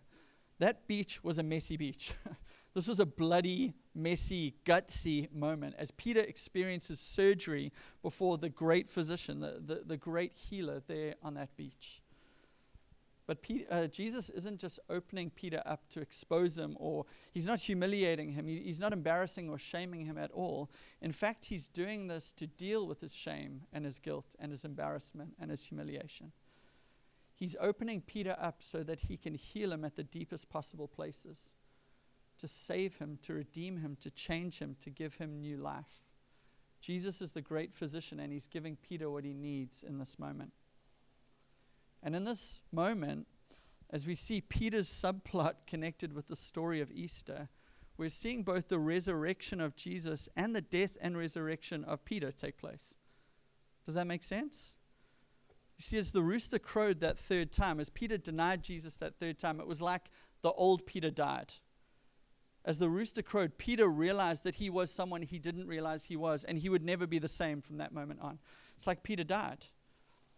[0.58, 2.14] That beach was a messy beach.
[2.74, 9.38] this was a bloody, messy, gutsy moment as Peter experiences surgery before the great physician,
[9.38, 12.02] the, the, the great healer there on that beach.
[13.26, 13.38] But
[13.70, 18.46] uh, Jesus isn't just opening Peter up to expose him, or he's not humiliating him.
[18.46, 20.70] He, he's not embarrassing or shaming him at all.
[21.02, 24.64] In fact, he's doing this to deal with his shame and his guilt and his
[24.64, 26.30] embarrassment and his humiliation.
[27.34, 31.54] He's opening Peter up so that he can heal him at the deepest possible places,
[32.38, 36.04] to save him, to redeem him, to change him, to give him new life.
[36.80, 40.52] Jesus is the great physician, and he's giving Peter what he needs in this moment.
[42.02, 43.26] And in this moment,
[43.90, 47.48] as we see Peter's subplot connected with the story of Easter,
[47.96, 52.58] we're seeing both the resurrection of Jesus and the death and resurrection of Peter take
[52.58, 52.96] place.
[53.84, 54.74] Does that make sense?
[55.78, 59.38] You see, as the rooster crowed that third time, as Peter denied Jesus that third
[59.38, 60.10] time, it was like
[60.42, 61.54] the old Peter died.
[62.64, 66.44] As the rooster crowed, Peter realized that he was someone he didn't realize he was,
[66.44, 68.40] and he would never be the same from that moment on.
[68.74, 69.66] It's like Peter died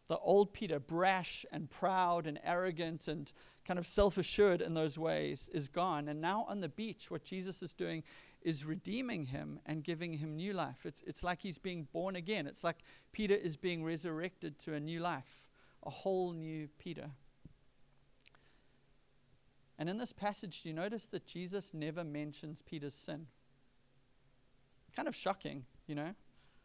[0.09, 3.31] the old Peter, brash and proud and arrogant and
[3.67, 6.09] kind of self assured in those ways, is gone.
[6.09, 8.03] And now on the beach, what Jesus is doing
[8.41, 10.87] is redeeming him and giving him new life.
[10.87, 12.47] It's, it's like he's being born again.
[12.47, 12.79] It's like
[13.13, 15.51] Peter is being resurrected to a new life,
[15.85, 17.11] a whole new Peter.
[19.79, 23.27] And in this passage, do you notice that Jesus never mentions Peter's sin?
[24.97, 26.15] Kind of shocking, you know?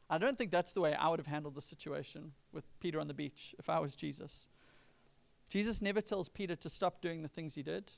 [0.09, 3.07] I don't think that's the way I would have handled the situation with Peter on
[3.07, 4.47] the beach if I was Jesus.
[5.49, 7.91] Jesus never tells Peter to stop doing the things he did,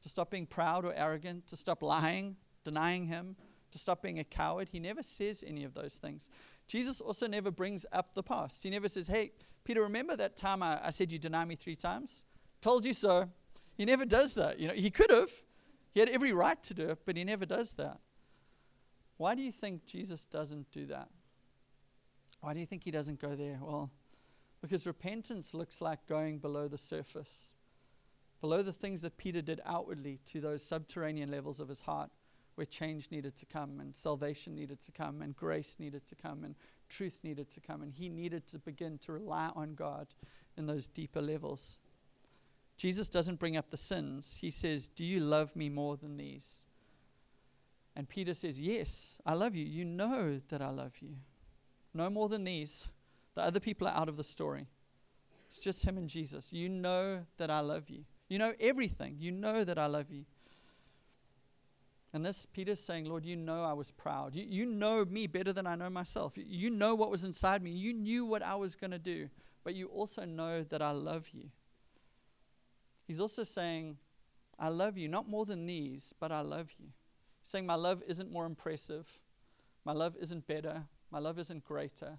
[0.00, 3.36] to stop being proud or arrogant, to stop lying, denying him,
[3.70, 4.68] to stop being a coward.
[4.70, 6.30] He never says any of those things.
[6.66, 8.62] Jesus also never brings up the past.
[8.62, 9.32] He never says, Hey,
[9.64, 12.24] Peter, remember that time I, I said you deny me three times?
[12.60, 13.30] Told you so.
[13.76, 14.60] He never does that.
[14.60, 15.30] You know, he could have.
[15.92, 17.98] He had every right to do it, but he never does that.
[19.16, 21.08] Why do you think Jesus doesn't do that?
[22.40, 23.58] Why do you think he doesn't go there?
[23.60, 23.90] Well,
[24.60, 27.54] because repentance looks like going below the surface,
[28.40, 32.10] below the things that Peter did outwardly to those subterranean levels of his heart
[32.54, 36.44] where change needed to come and salvation needed to come and grace needed to come
[36.44, 36.54] and
[36.88, 37.82] truth needed to come.
[37.82, 40.08] And he needed to begin to rely on God
[40.56, 41.78] in those deeper levels.
[42.76, 44.38] Jesus doesn't bring up the sins.
[44.40, 46.64] He says, Do you love me more than these?
[47.96, 49.64] And Peter says, Yes, I love you.
[49.64, 51.16] You know that I love you.
[51.92, 52.88] No more than these.
[53.34, 54.66] The other people are out of the story.
[55.46, 56.52] It's just him and Jesus.
[56.52, 58.04] You know that I love you.
[58.28, 59.16] You know everything.
[59.18, 60.24] You know that I love you.
[62.12, 64.36] And this, Peter's saying, Lord, you know I was proud.
[64.36, 66.34] You, you know me better than I know myself.
[66.36, 67.72] You, know what was inside me.
[67.72, 69.28] You knew what I was going to do.
[69.64, 71.50] But you also know that I love you.
[73.06, 73.98] He's also saying,
[74.58, 76.90] I love you, not more than these, but I love you.
[77.44, 79.22] Saying, My love isn't more impressive.
[79.84, 80.84] My love isn't better.
[81.10, 82.18] My love isn't greater.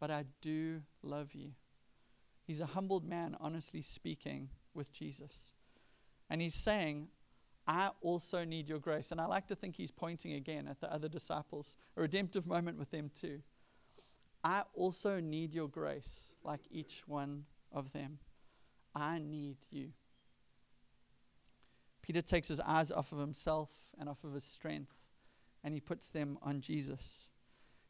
[0.00, 1.52] But I do love you.
[2.44, 5.52] He's a humbled man, honestly speaking, with Jesus.
[6.28, 7.08] And he's saying,
[7.68, 9.12] I also need your grace.
[9.12, 12.78] And I like to think he's pointing again at the other disciples, a redemptive moment
[12.78, 13.42] with them too.
[14.42, 18.18] I also need your grace, like each one of them.
[18.92, 19.92] I need you.
[22.02, 24.98] Peter takes his eyes off of himself and off of his strength,
[25.62, 27.28] and he puts them on Jesus.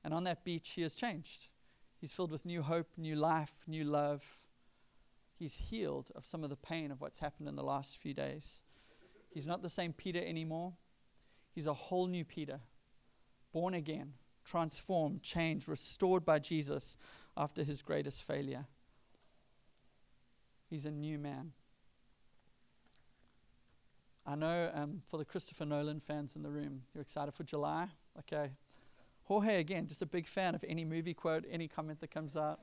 [0.05, 1.49] And on that beach, he has changed.
[1.99, 4.23] He's filled with new hope, new life, new love.
[5.39, 8.63] He's healed of some of the pain of what's happened in the last few days.
[9.31, 10.75] He's not the same Peter anymore.
[11.55, 12.61] He's a whole new Peter,
[13.53, 16.97] born again, transformed, changed, restored by Jesus
[17.37, 18.67] after his greatest failure.
[20.69, 21.53] He's a new man.
[24.25, 27.89] I know um, for the Christopher Nolan fans in the room, you're excited for July.
[28.21, 28.51] Okay.
[29.25, 32.61] Jorge, again, just a big fan of any movie quote, any comment that comes out.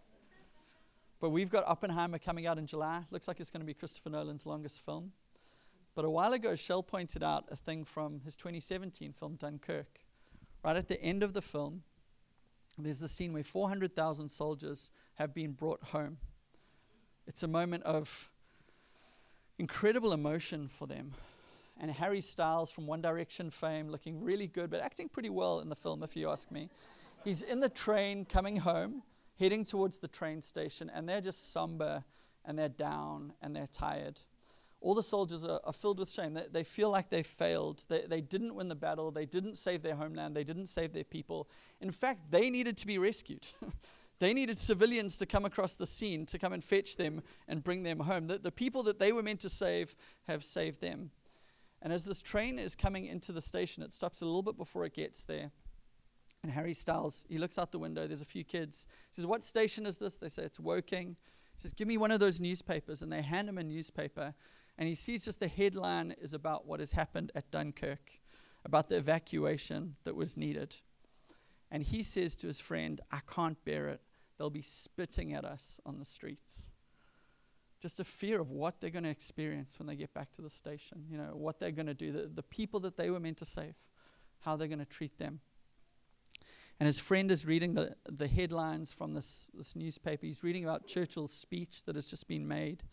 [1.19, 3.03] But we've got Oppenheimer coming out in July.
[3.11, 5.11] Looks like it's going to be Christopher Nolan's longest film.
[5.95, 9.99] But a while ago, Shell pointed out a thing from his 2017 film, Dunkirk.
[10.63, 11.83] Right at the end of the film,
[12.77, 16.17] there's a scene where 400,000 soldiers have been brought home.
[17.27, 18.29] It's a moment of
[19.57, 21.11] incredible emotion for them.
[21.79, 25.69] And Harry Styles from One Direction fame, looking really good, but acting pretty well in
[25.69, 26.69] the film, if you ask me.
[27.23, 29.03] He's in the train coming home,
[29.39, 32.03] heading towards the train station, and they're just somber
[32.45, 34.19] and they're down and they're tired.
[34.81, 36.33] All the soldiers are, are filled with shame.
[36.33, 37.85] They, they, feel like they failed.
[37.89, 39.11] They, they didn't win the battle.
[39.11, 40.35] They didn't save their homeland.
[40.35, 41.49] They didn't save their people.
[41.81, 43.47] In fact, they needed to be rescued.
[44.19, 47.83] They needed civilians to come across the scene to come and fetch them and bring
[47.83, 48.27] them home.
[48.27, 49.95] The, the people that they were meant to save
[50.27, 51.11] have saved them.
[51.81, 54.85] And as this train is coming into the station, it stops a little bit before
[54.85, 55.51] it gets there.
[56.43, 58.07] And Harry Styles, he looks out the window.
[58.07, 58.85] There's a few kids.
[59.09, 60.17] He says, What station is this?
[60.17, 61.15] They say, It's Woking.
[61.53, 63.01] He says, Give me one of those newspapers.
[63.01, 64.33] And they hand him a newspaper.
[64.77, 68.19] And he sees just the headline is about what has happened at Dunkirk,
[68.63, 70.77] about the evacuation that was needed.
[71.69, 74.01] And he says to his friend, I can't bear it
[74.39, 76.68] they'll be spitting at us on the streets.
[77.81, 80.49] Just a fear of what they're going to experience when they get back to the
[80.49, 83.37] station, you know, what they're going to do, the, the people that they were meant
[83.37, 83.75] to save,
[84.41, 85.39] how they're going to treat them.
[86.79, 90.25] And his friend is reading the, the headlines from this, this newspaper.
[90.25, 92.83] He's reading about Churchill's speech that has just been made.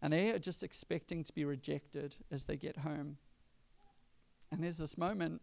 [0.00, 3.18] And they are just expecting to be rejected as they get home.
[4.52, 5.42] And there's this moment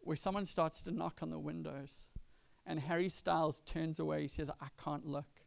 [0.00, 2.08] where someone starts to knock on the windows
[2.66, 4.22] and Harry Styles turns away.
[4.22, 5.37] He says, I can't look.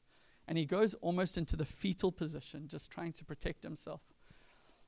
[0.51, 4.01] And he goes almost into the fetal position, just trying to protect himself.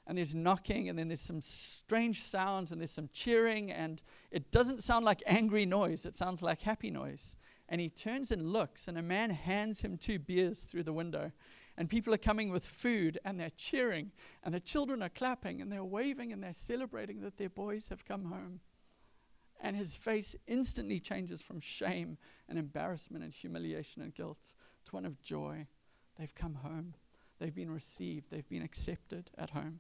[0.06, 4.52] And there's knocking, and then there's some strange sounds, and there's some cheering, and it
[4.52, 7.38] doesn't sound like angry noise, it sounds like happy noise.
[7.70, 11.32] And he turns and looks, and a man hands him two beers through the window.
[11.78, 14.12] And people are coming with food, and they're cheering,
[14.44, 18.04] and the children are clapping, and they're waving, and they're celebrating that their boys have
[18.04, 18.60] come home.
[19.64, 22.18] And his face instantly changes from shame
[22.50, 24.54] and embarrassment and humiliation and guilt
[24.86, 25.68] to one of joy.
[26.20, 26.96] They've come home.
[27.40, 28.30] They've been received.
[28.30, 29.80] They've been accepted at home.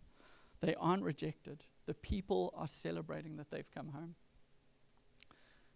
[0.61, 1.65] They aren't rejected.
[1.85, 4.15] The people are celebrating that they've come home.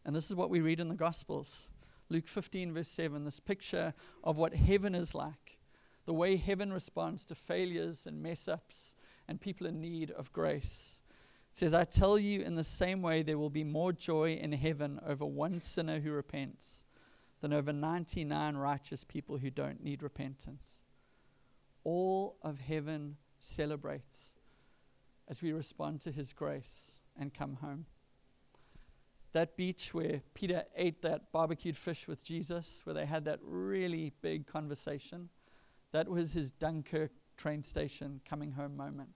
[0.06, 1.68] And this is what we read in the Gospels.
[2.08, 3.94] Luke 15, verse 7, this picture
[4.24, 5.58] of what heaven is like,
[6.06, 8.96] the way heaven responds to failures and mess ups
[9.28, 11.02] and people in need of grace.
[11.58, 15.00] Says, I tell you, in the same way, there will be more joy in heaven
[15.04, 16.86] over one sinner who repents
[17.42, 20.84] than over 99 righteous people who don't need repentance.
[21.84, 24.36] All of heaven celebrates
[25.28, 27.88] as we respond to his grace and come home.
[29.34, 34.14] That beach where Peter ate that barbecued fish with Jesus, where they had that really
[34.22, 35.30] big conversation,
[35.92, 39.10] that was his Dunkirk train station coming home moment.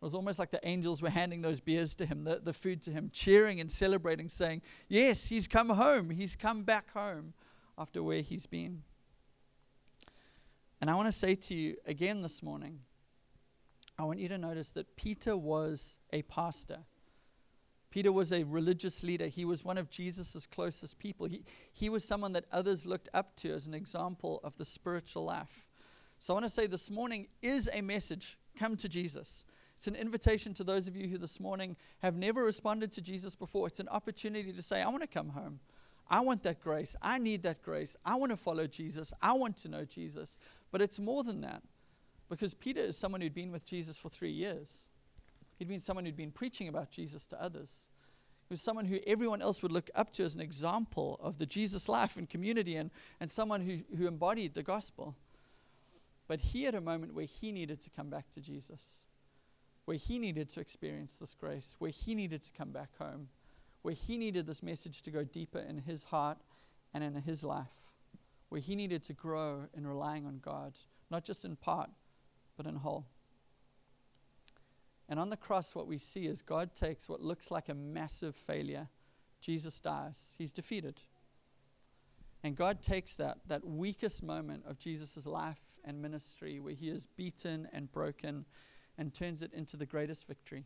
[0.00, 2.80] It was almost like the angels were handing those beers to him, the, the food
[2.82, 6.10] to him, cheering and celebrating, saying, Yes, he's come home.
[6.10, 7.34] He's come back home
[7.76, 8.82] after where he's been.
[10.80, 12.80] And I want to say to you again this morning
[13.98, 16.78] I want you to notice that Peter was a pastor.
[17.90, 19.26] Peter was a religious leader.
[19.26, 21.26] He was one of Jesus' closest people.
[21.26, 21.42] He,
[21.72, 25.66] he was someone that others looked up to as an example of the spiritual life.
[26.18, 29.44] So I want to say this morning is a message come to Jesus.
[29.78, 33.36] It's an invitation to those of you who this morning have never responded to Jesus
[33.36, 33.68] before.
[33.68, 35.60] It's an opportunity to say, I want to come home.
[36.10, 36.96] I want that grace.
[37.00, 37.96] I need that grace.
[38.04, 39.12] I want to follow Jesus.
[39.22, 40.40] I want to know Jesus.
[40.72, 41.62] But it's more than that.
[42.28, 44.86] Because Peter is someone who'd been with Jesus for three years.
[45.60, 47.86] He'd been someone who'd been preaching about Jesus to others.
[48.48, 51.46] He was someone who everyone else would look up to as an example of the
[51.46, 55.14] Jesus life and community and, and someone who, who embodied the gospel.
[56.26, 59.04] But he had a moment where he needed to come back to Jesus,
[59.88, 63.28] where he needed to experience this grace, where he needed to come back home,
[63.80, 66.36] where he needed this message to go deeper in his heart
[66.92, 67.72] and in his life,
[68.50, 70.74] where he needed to grow in relying on God,
[71.10, 71.88] not just in part,
[72.54, 73.06] but in whole.
[75.08, 78.36] And on the cross, what we see is God takes what looks like a massive
[78.36, 78.88] failure.
[79.40, 81.00] Jesus dies, he's defeated.
[82.44, 87.06] And God takes that, that weakest moment of Jesus' life and ministry where he is
[87.06, 88.44] beaten and broken
[88.98, 90.64] and turns it into the greatest victory,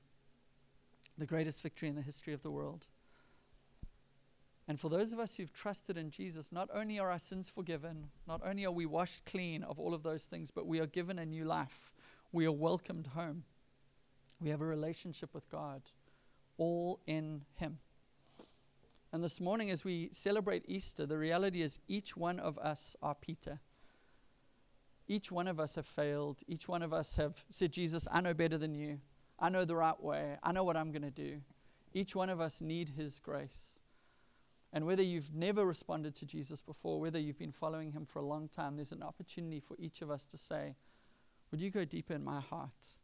[1.18, 2.86] the greatest victory in the history of the world.
[4.66, 8.08] And for those of us who've trusted in Jesus, not only are our sins forgiven,
[8.26, 11.18] not only are we washed clean of all of those things, but we are given
[11.18, 11.92] a new life.
[12.32, 13.44] We are welcomed home.
[14.40, 15.82] We have a relationship with God,
[16.56, 17.78] all in Him.
[19.12, 23.14] And this morning, as we celebrate Easter, the reality is each one of us are
[23.14, 23.60] Peter.
[25.08, 26.40] Each one of us have failed.
[26.46, 29.00] Each one of us have said, Jesus, I know better than you.
[29.38, 30.36] I know the right way.
[30.42, 31.40] I know what I'm going to do.
[31.92, 33.80] Each one of us need His grace.
[34.72, 38.24] And whether you've never responded to Jesus before, whether you've been following him for a
[38.24, 40.76] long time, there's an opportunity for each of us to say,
[41.50, 42.96] Would you go deeper in my heart?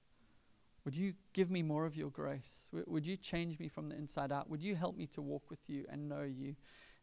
[0.84, 2.70] Would you give me more of your grace?
[2.72, 4.48] W- would you change me from the inside out?
[4.48, 6.56] Would you help me to walk with you and know you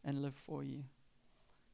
[0.04, 0.86] and live for you?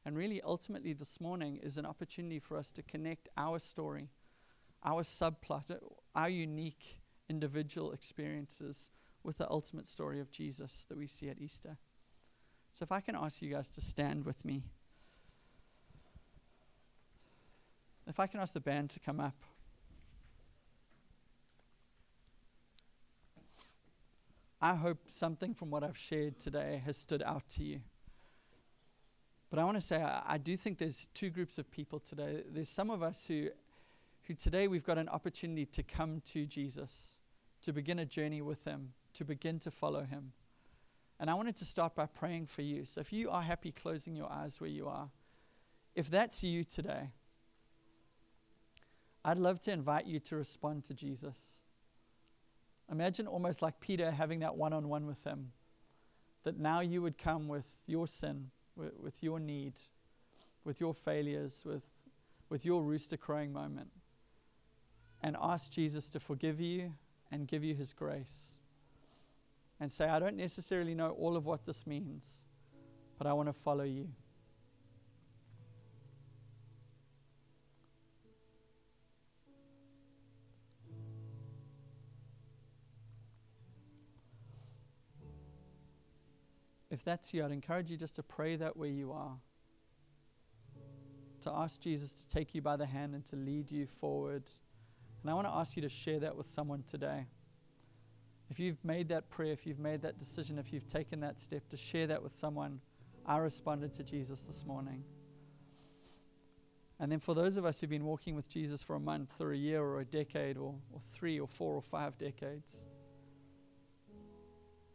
[0.04, 4.08] And really, ultimately, this morning is an opportunity for us to connect our story,
[4.84, 5.78] our subplot,
[6.14, 8.90] our unique individual experiences
[9.22, 11.78] with the ultimate story of Jesus that we see at Easter.
[12.72, 14.64] So, if I can ask you guys to stand with me.
[18.08, 19.36] If I can ask the band to come up.
[24.60, 27.80] I hope something from what I've shared today has stood out to you.
[29.52, 32.42] But I want to say, I, I, do think there's two groups of people today.
[32.48, 33.48] There's some of us who,
[34.22, 37.16] who today we've got an opportunity to come to Jesus,
[37.60, 40.32] to begin a journey with Him, to begin to follow Him.
[41.20, 42.86] And I wanted to start by praying for you.
[42.86, 45.10] So if you are happy closing your eyes where you are,
[45.94, 47.10] if that's you today,
[49.22, 51.60] I'd love to invite you to respond to Jesus.
[52.90, 55.52] Imagine almost like Peter having that one on one with him,
[56.44, 59.74] that now you would come with your sin, with, with your need,
[60.64, 61.82] with your failures, with,
[62.48, 63.90] with your rooster crowing moment,
[65.22, 66.94] and ask Jesus to forgive you
[67.30, 68.58] and give you his grace
[69.80, 72.44] and say, I don't necessarily know all of what this means,
[73.18, 74.08] but I want to follow you.
[86.92, 89.38] If that's you, I'd encourage you just to pray that where you are.
[91.40, 94.42] To ask Jesus to take you by the hand and to lead you forward.
[95.22, 97.28] And I want to ask you to share that with someone today.
[98.50, 101.66] If you've made that prayer, if you've made that decision, if you've taken that step
[101.70, 102.80] to share that with someone,
[103.24, 105.02] I responded to Jesus this morning.
[107.00, 109.52] And then for those of us who've been walking with Jesus for a month or
[109.52, 112.84] a year or a decade or, or three or four or five decades,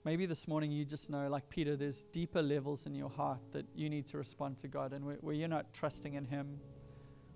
[0.07, 3.65] maybe this morning you just know, like Peter, there's deeper levels in your heart that
[3.75, 6.61] you need to respond to God and where, where you're not trusting in Him,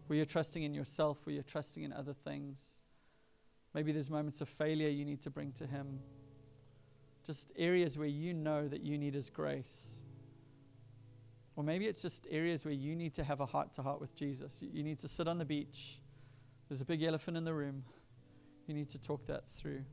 [0.08, 2.80] where you're trusting in yourself, where you're trusting in other things.
[3.74, 6.00] Maybe there's moments of failure you need to bring to Him.
[7.26, 10.02] Just areas where you know that you need His grace.
[11.58, 14.16] Or maybe it's just areas where you need to have a heart to heart with
[14.16, 14.62] Jesus.
[14.62, 16.00] You need to sit on the beach.
[16.70, 17.84] There's a big elephant in the room.
[18.66, 19.84] You need to talk that through.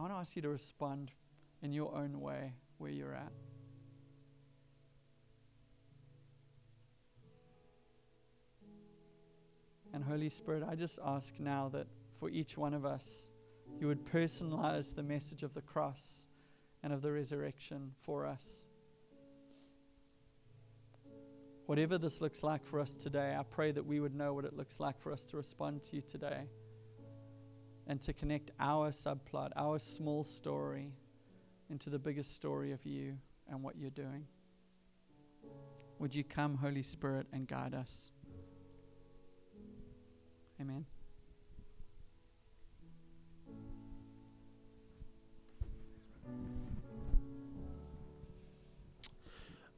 [0.00, 1.12] I want to ask you to respond
[1.62, 3.32] in your own way where you're at.
[9.92, 11.86] And Holy Spirit, I just ask now that
[12.18, 13.28] for each one of us,
[13.78, 16.28] you would personalize the message of the cross
[16.82, 18.64] and of the resurrection for us.
[21.66, 24.56] Whatever this looks like for us today, I pray that we would know what it
[24.56, 26.48] looks like for us to respond to you today
[27.90, 30.92] and to connect our subplot, our small story,
[31.68, 33.18] into the biggest story of you
[33.50, 34.28] and what you're doing.
[35.98, 38.12] Would you come, Holy Spirit, and guide us?
[40.60, 40.86] Amen.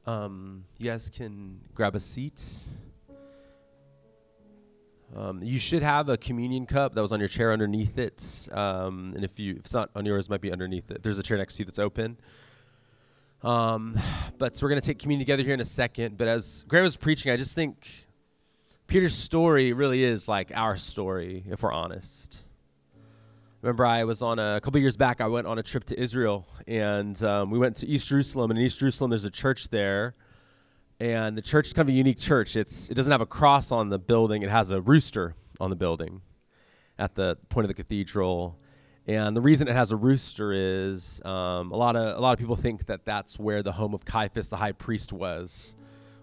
[0.05, 2.43] Um, you guys can grab a seat.
[5.15, 8.49] Um, you should have a communion cup that was on your chair underneath it.
[8.51, 11.03] Um, and if you if it's not on yours, it might be underneath it.
[11.03, 12.17] There's a chair next to you that's open.
[13.43, 13.99] Um,
[14.37, 16.17] but so we're gonna take communion together here in a second.
[16.17, 18.07] But as Grant was preaching, I just think
[18.87, 22.43] Peter's story really is like our story, if we're honest
[23.63, 25.21] remember I was on a, a couple years back.
[25.21, 28.51] I went on a trip to Israel, and um, we went to East Jerusalem.
[28.51, 30.15] And in East Jerusalem, there's a church there,
[31.03, 32.55] and the church is kind of a unique church.
[32.55, 35.75] It's it doesn't have a cross on the building; it has a rooster on the
[35.75, 36.21] building,
[36.97, 38.57] at the point of the cathedral.
[39.05, 42.39] And the reason it has a rooster is um, a lot of a lot of
[42.39, 45.75] people think that that's where the home of Caiaphas, the high priest, was,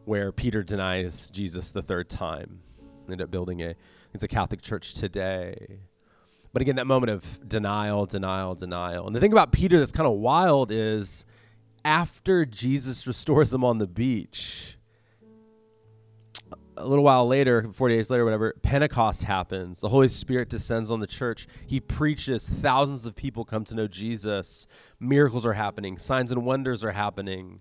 [0.07, 2.61] where Peter denies Jesus the third time.
[3.05, 3.75] Ended up building a
[4.15, 5.81] it's a Catholic church today.
[6.55, 9.07] But again, that moment of denial, denial, denial.
[9.07, 11.27] And the thing about Peter that's kind of wild is
[11.85, 14.77] after Jesus restores them on the beach,
[16.77, 19.81] a little while later, 40 days later, whatever, Pentecost happens.
[19.81, 21.47] The Holy Spirit descends on the church.
[21.67, 22.49] He preaches.
[22.49, 24.67] Thousands of people come to know Jesus.
[24.99, 25.99] Miracles are happening.
[25.99, 27.61] Signs and wonders are happening.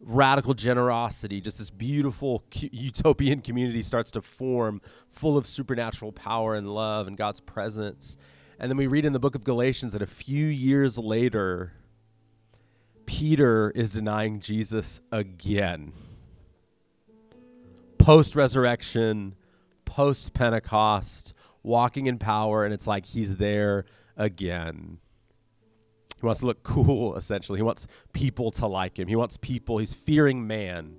[0.00, 6.72] Radical generosity, just this beautiful utopian community starts to form, full of supernatural power and
[6.72, 8.16] love and God's presence.
[8.58, 11.72] And then we read in the book of Galatians that a few years later,
[13.10, 15.92] Peter is denying Jesus again.
[17.98, 19.34] Post resurrection,
[19.84, 21.34] post Pentecost,
[21.64, 23.84] walking in power, and it's like he's there
[24.16, 24.98] again.
[26.20, 27.58] He wants to look cool, essentially.
[27.58, 29.08] He wants people to like him.
[29.08, 30.94] He wants people, he's fearing man.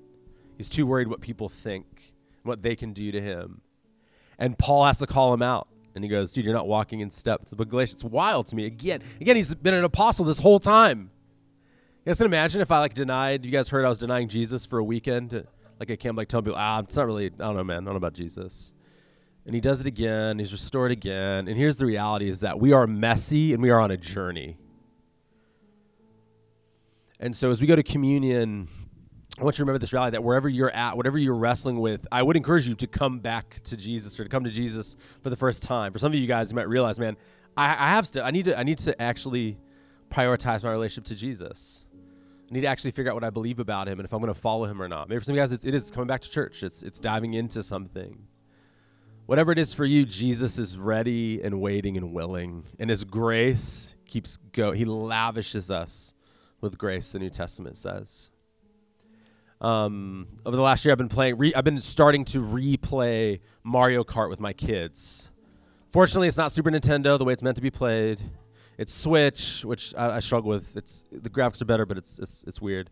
[0.57, 3.61] He's too worried what people think, what they can do to him.
[4.37, 5.69] And Paul has to call him out.
[5.95, 8.03] And he goes, dude, you're not walking in step to the book Galatians.
[8.03, 8.65] It's wild to me.
[8.65, 11.09] Again, again, he's been an apostle this whole time.
[12.03, 14.65] You guys can imagine if I like denied, you guys heard I was denying Jesus
[14.65, 15.45] for a weekend.
[15.79, 17.85] Like I can't like tell people, ah, it's not really, I don't know, man, I
[17.85, 18.73] don't know about Jesus.
[19.45, 21.47] And he does it again, he's restored again.
[21.47, 24.57] And here's the reality is that we are messy and we are on a journey.
[27.19, 28.67] And so as we go to communion,
[29.37, 32.07] I want you to remember this reality that wherever you're at, whatever you're wrestling with,
[32.11, 35.29] I would encourage you to come back to Jesus or to come to Jesus for
[35.29, 35.93] the first time.
[35.93, 37.15] For some of you guys, you might realize, man,
[37.55, 39.59] I, I have to, I need to, I need to actually
[40.09, 41.85] prioritize my relationship to Jesus.
[42.51, 44.37] Need to actually figure out what I believe about Him and if I'm going to
[44.39, 45.07] follow Him or not.
[45.07, 46.63] Maybe for some guys, it's, it is coming back to church.
[46.63, 48.27] It's it's diving into something.
[49.25, 53.95] Whatever it is for you, Jesus is ready and waiting and willing, and His grace
[54.05, 54.73] keeps go.
[54.73, 56.13] He lavishes us
[56.59, 57.13] with grace.
[57.13, 58.31] The New Testament says.
[59.61, 61.37] Um, over the last year, I've been playing.
[61.37, 65.31] Re- I've been starting to replay Mario Kart with my kids.
[65.87, 68.19] Fortunately, it's not Super Nintendo the way it's meant to be played.
[68.81, 70.75] It's Switch, which I, I struggle with.
[70.75, 72.89] It's the graphics are better, but it's it's, it's weird.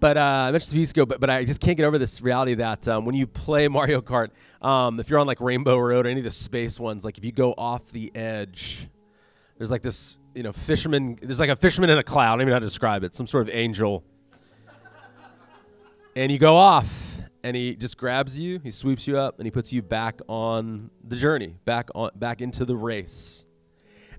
[0.00, 2.54] But uh, I mentioned weeks ago, but, but I just can't get over this reality
[2.54, 4.30] that um, when you play Mario Kart,
[4.62, 7.24] um, if you're on like Rainbow Road or any of the space ones, like if
[7.24, 8.88] you go off the edge,
[9.58, 11.18] there's like this, you know, fisherman.
[11.20, 12.28] There's like a fisherman in a cloud.
[12.28, 13.14] I don't even know how to describe it.
[13.14, 14.04] Some sort of angel
[16.14, 19.50] and you go off and he just grabs you he sweeps you up and he
[19.50, 23.46] puts you back on the journey back on back into the race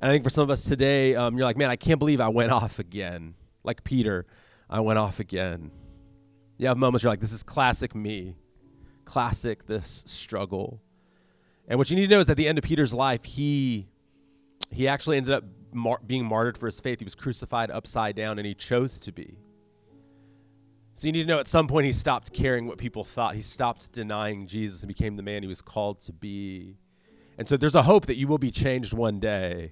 [0.03, 2.19] And I think for some of us today, um, you're like, man, I can't believe
[2.19, 3.35] I went off again.
[3.63, 4.25] Like Peter,
[4.69, 5.71] I went off again.
[6.57, 8.35] You have moments you're like, this is classic me,
[9.05, 10.81] classic this struggle.
[11.69, 13.87] And what you need to know is at the end of Peter's life, he
[14.71, 16.99] he actually ended up mar- being martyred for his faith.
[16.99, 19.37] He was crucified upside down, and he chose to be.
[20.95, 23.35] So you need to know at some point he stopped caring what people thought.
[23.35, 26.75] He stopped denying Jesus and became the man he was called to be.
[27.37, 29.71] And so there's a hope that you will be changed one day.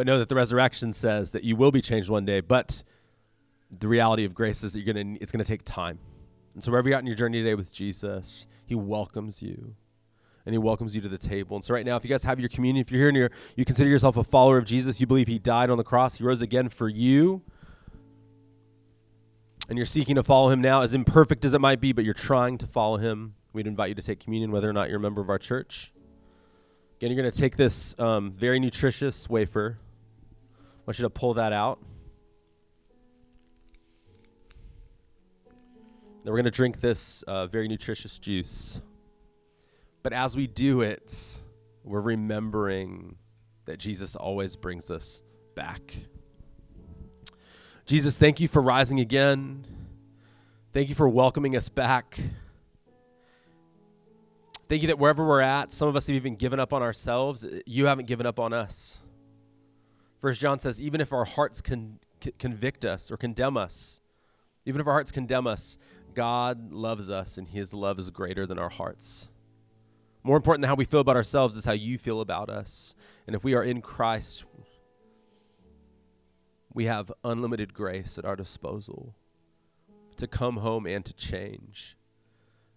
[0.00, 2.40] But know that the resurrection says that you will be changed one day.
[2.40, 2.84] But
[3.80, 5.98] the reality of grace is that you're gonna it's gonna take time.
[6.54, 9.74] And so wherever you're at in your journey today with Jesus, he welcomes you.
[10.46, 11.54] And he welcomes you to the table.
[11.54, 13.30] And so right now, if you guys have your communion, if you're here and you're,
[13.56, 16.24] you consider yourself a follower of Jesus, you believe he died on the cross, he
[16.24, 17.42] rose again for you
[19.68, 22.14] and you're seeking to follow him now, as imperfect as it might be, but you're
[22.14, 25.00] trying to follow him, we'd invite you to take communion, whether or not you're a
[25.02, 25.92] member of our church.
[26.96, 29.76] Again, you're going to take this um, very nutritious wafer.
[30.86, 31.78] Want you to pull that out.
[36.22, 38.80] Then we're going to drink this uh, very nutritious juice.
[40.02, 41.38] But as we do it,
[41.84, 43.16] we're remembering
[43.64, 45.22] that Jesus always brings us
[45.54, 45.96] back.
[47.86, 49.66] Jesus, thank you for rising again.
[50.72, 52.18] Thank you for welcoming us back.
[54.68, 57.44] Thank you that wherever we're at, some of us have even given up on ourselves.
[57.66, 59.00] You haven't given up on us.
[60.20, 61.98] First John says, even if our hearts con-
[62.38, 64.00] convict us or condemn us,
[64.66, 65.78] even if our hearts condemn us,
[66.14, 69.30] God loves us and his love is greater than our hearts.
[70.22, 72.94] More important than how we feel about ourselves is how you feel about us.
[73.26, 74.44] And if we are in Christ,
[76.74, 79.14] we have unlimited grace at our disposal
[80.18, 81.96] to come home and to change.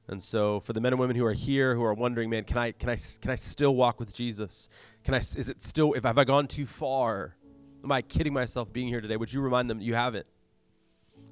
[0.08, 2.58] And so for the men and women who are here who are wondering, man, can
[2.58, 4.68] I can I can I still walk with Jesus?
[5.04, 7.36] Can I is it still if have I gone too far?
[7.84, 9.18] Am I kidding myself being here today?
[9.18, 10.26] Would you remind them you haven't?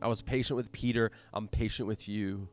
[0.02, 2.48] I was patient with Peter, I'm patient with you.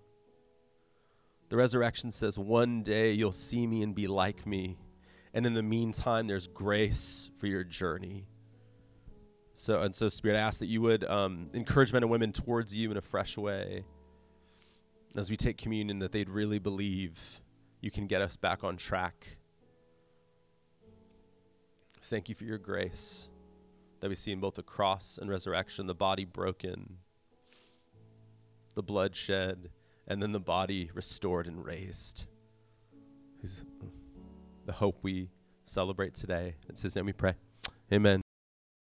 [1.50, 4.76] The resurrection says one day you'll see me and be like me.
[5.32, 8.26] And in the meantime, there's grace for your journey.
[9.52, 12.76] So and so, Spirit, I ask that you would um, encourage men and women towards
[12.76, 13.84] you in a fresh way
[15.16, 17.40] as we take communion, that they'd really believe
[17.80, 19.38] you can get us back on track.
[22.02, 23.28] Thank you for your grace
[24.00, 26.98] that we see in both the cross and resurrection, the body broken,
[28.74, 29.70] the blood shed,
[30.06, 32.26] and then the body restored and raised.
[34.66, 35.30] The hope we
[35.64, 36.54] celebrate today.
[36.68, 37.34] It's His name we pray.
[37.92, 38.28] Amen.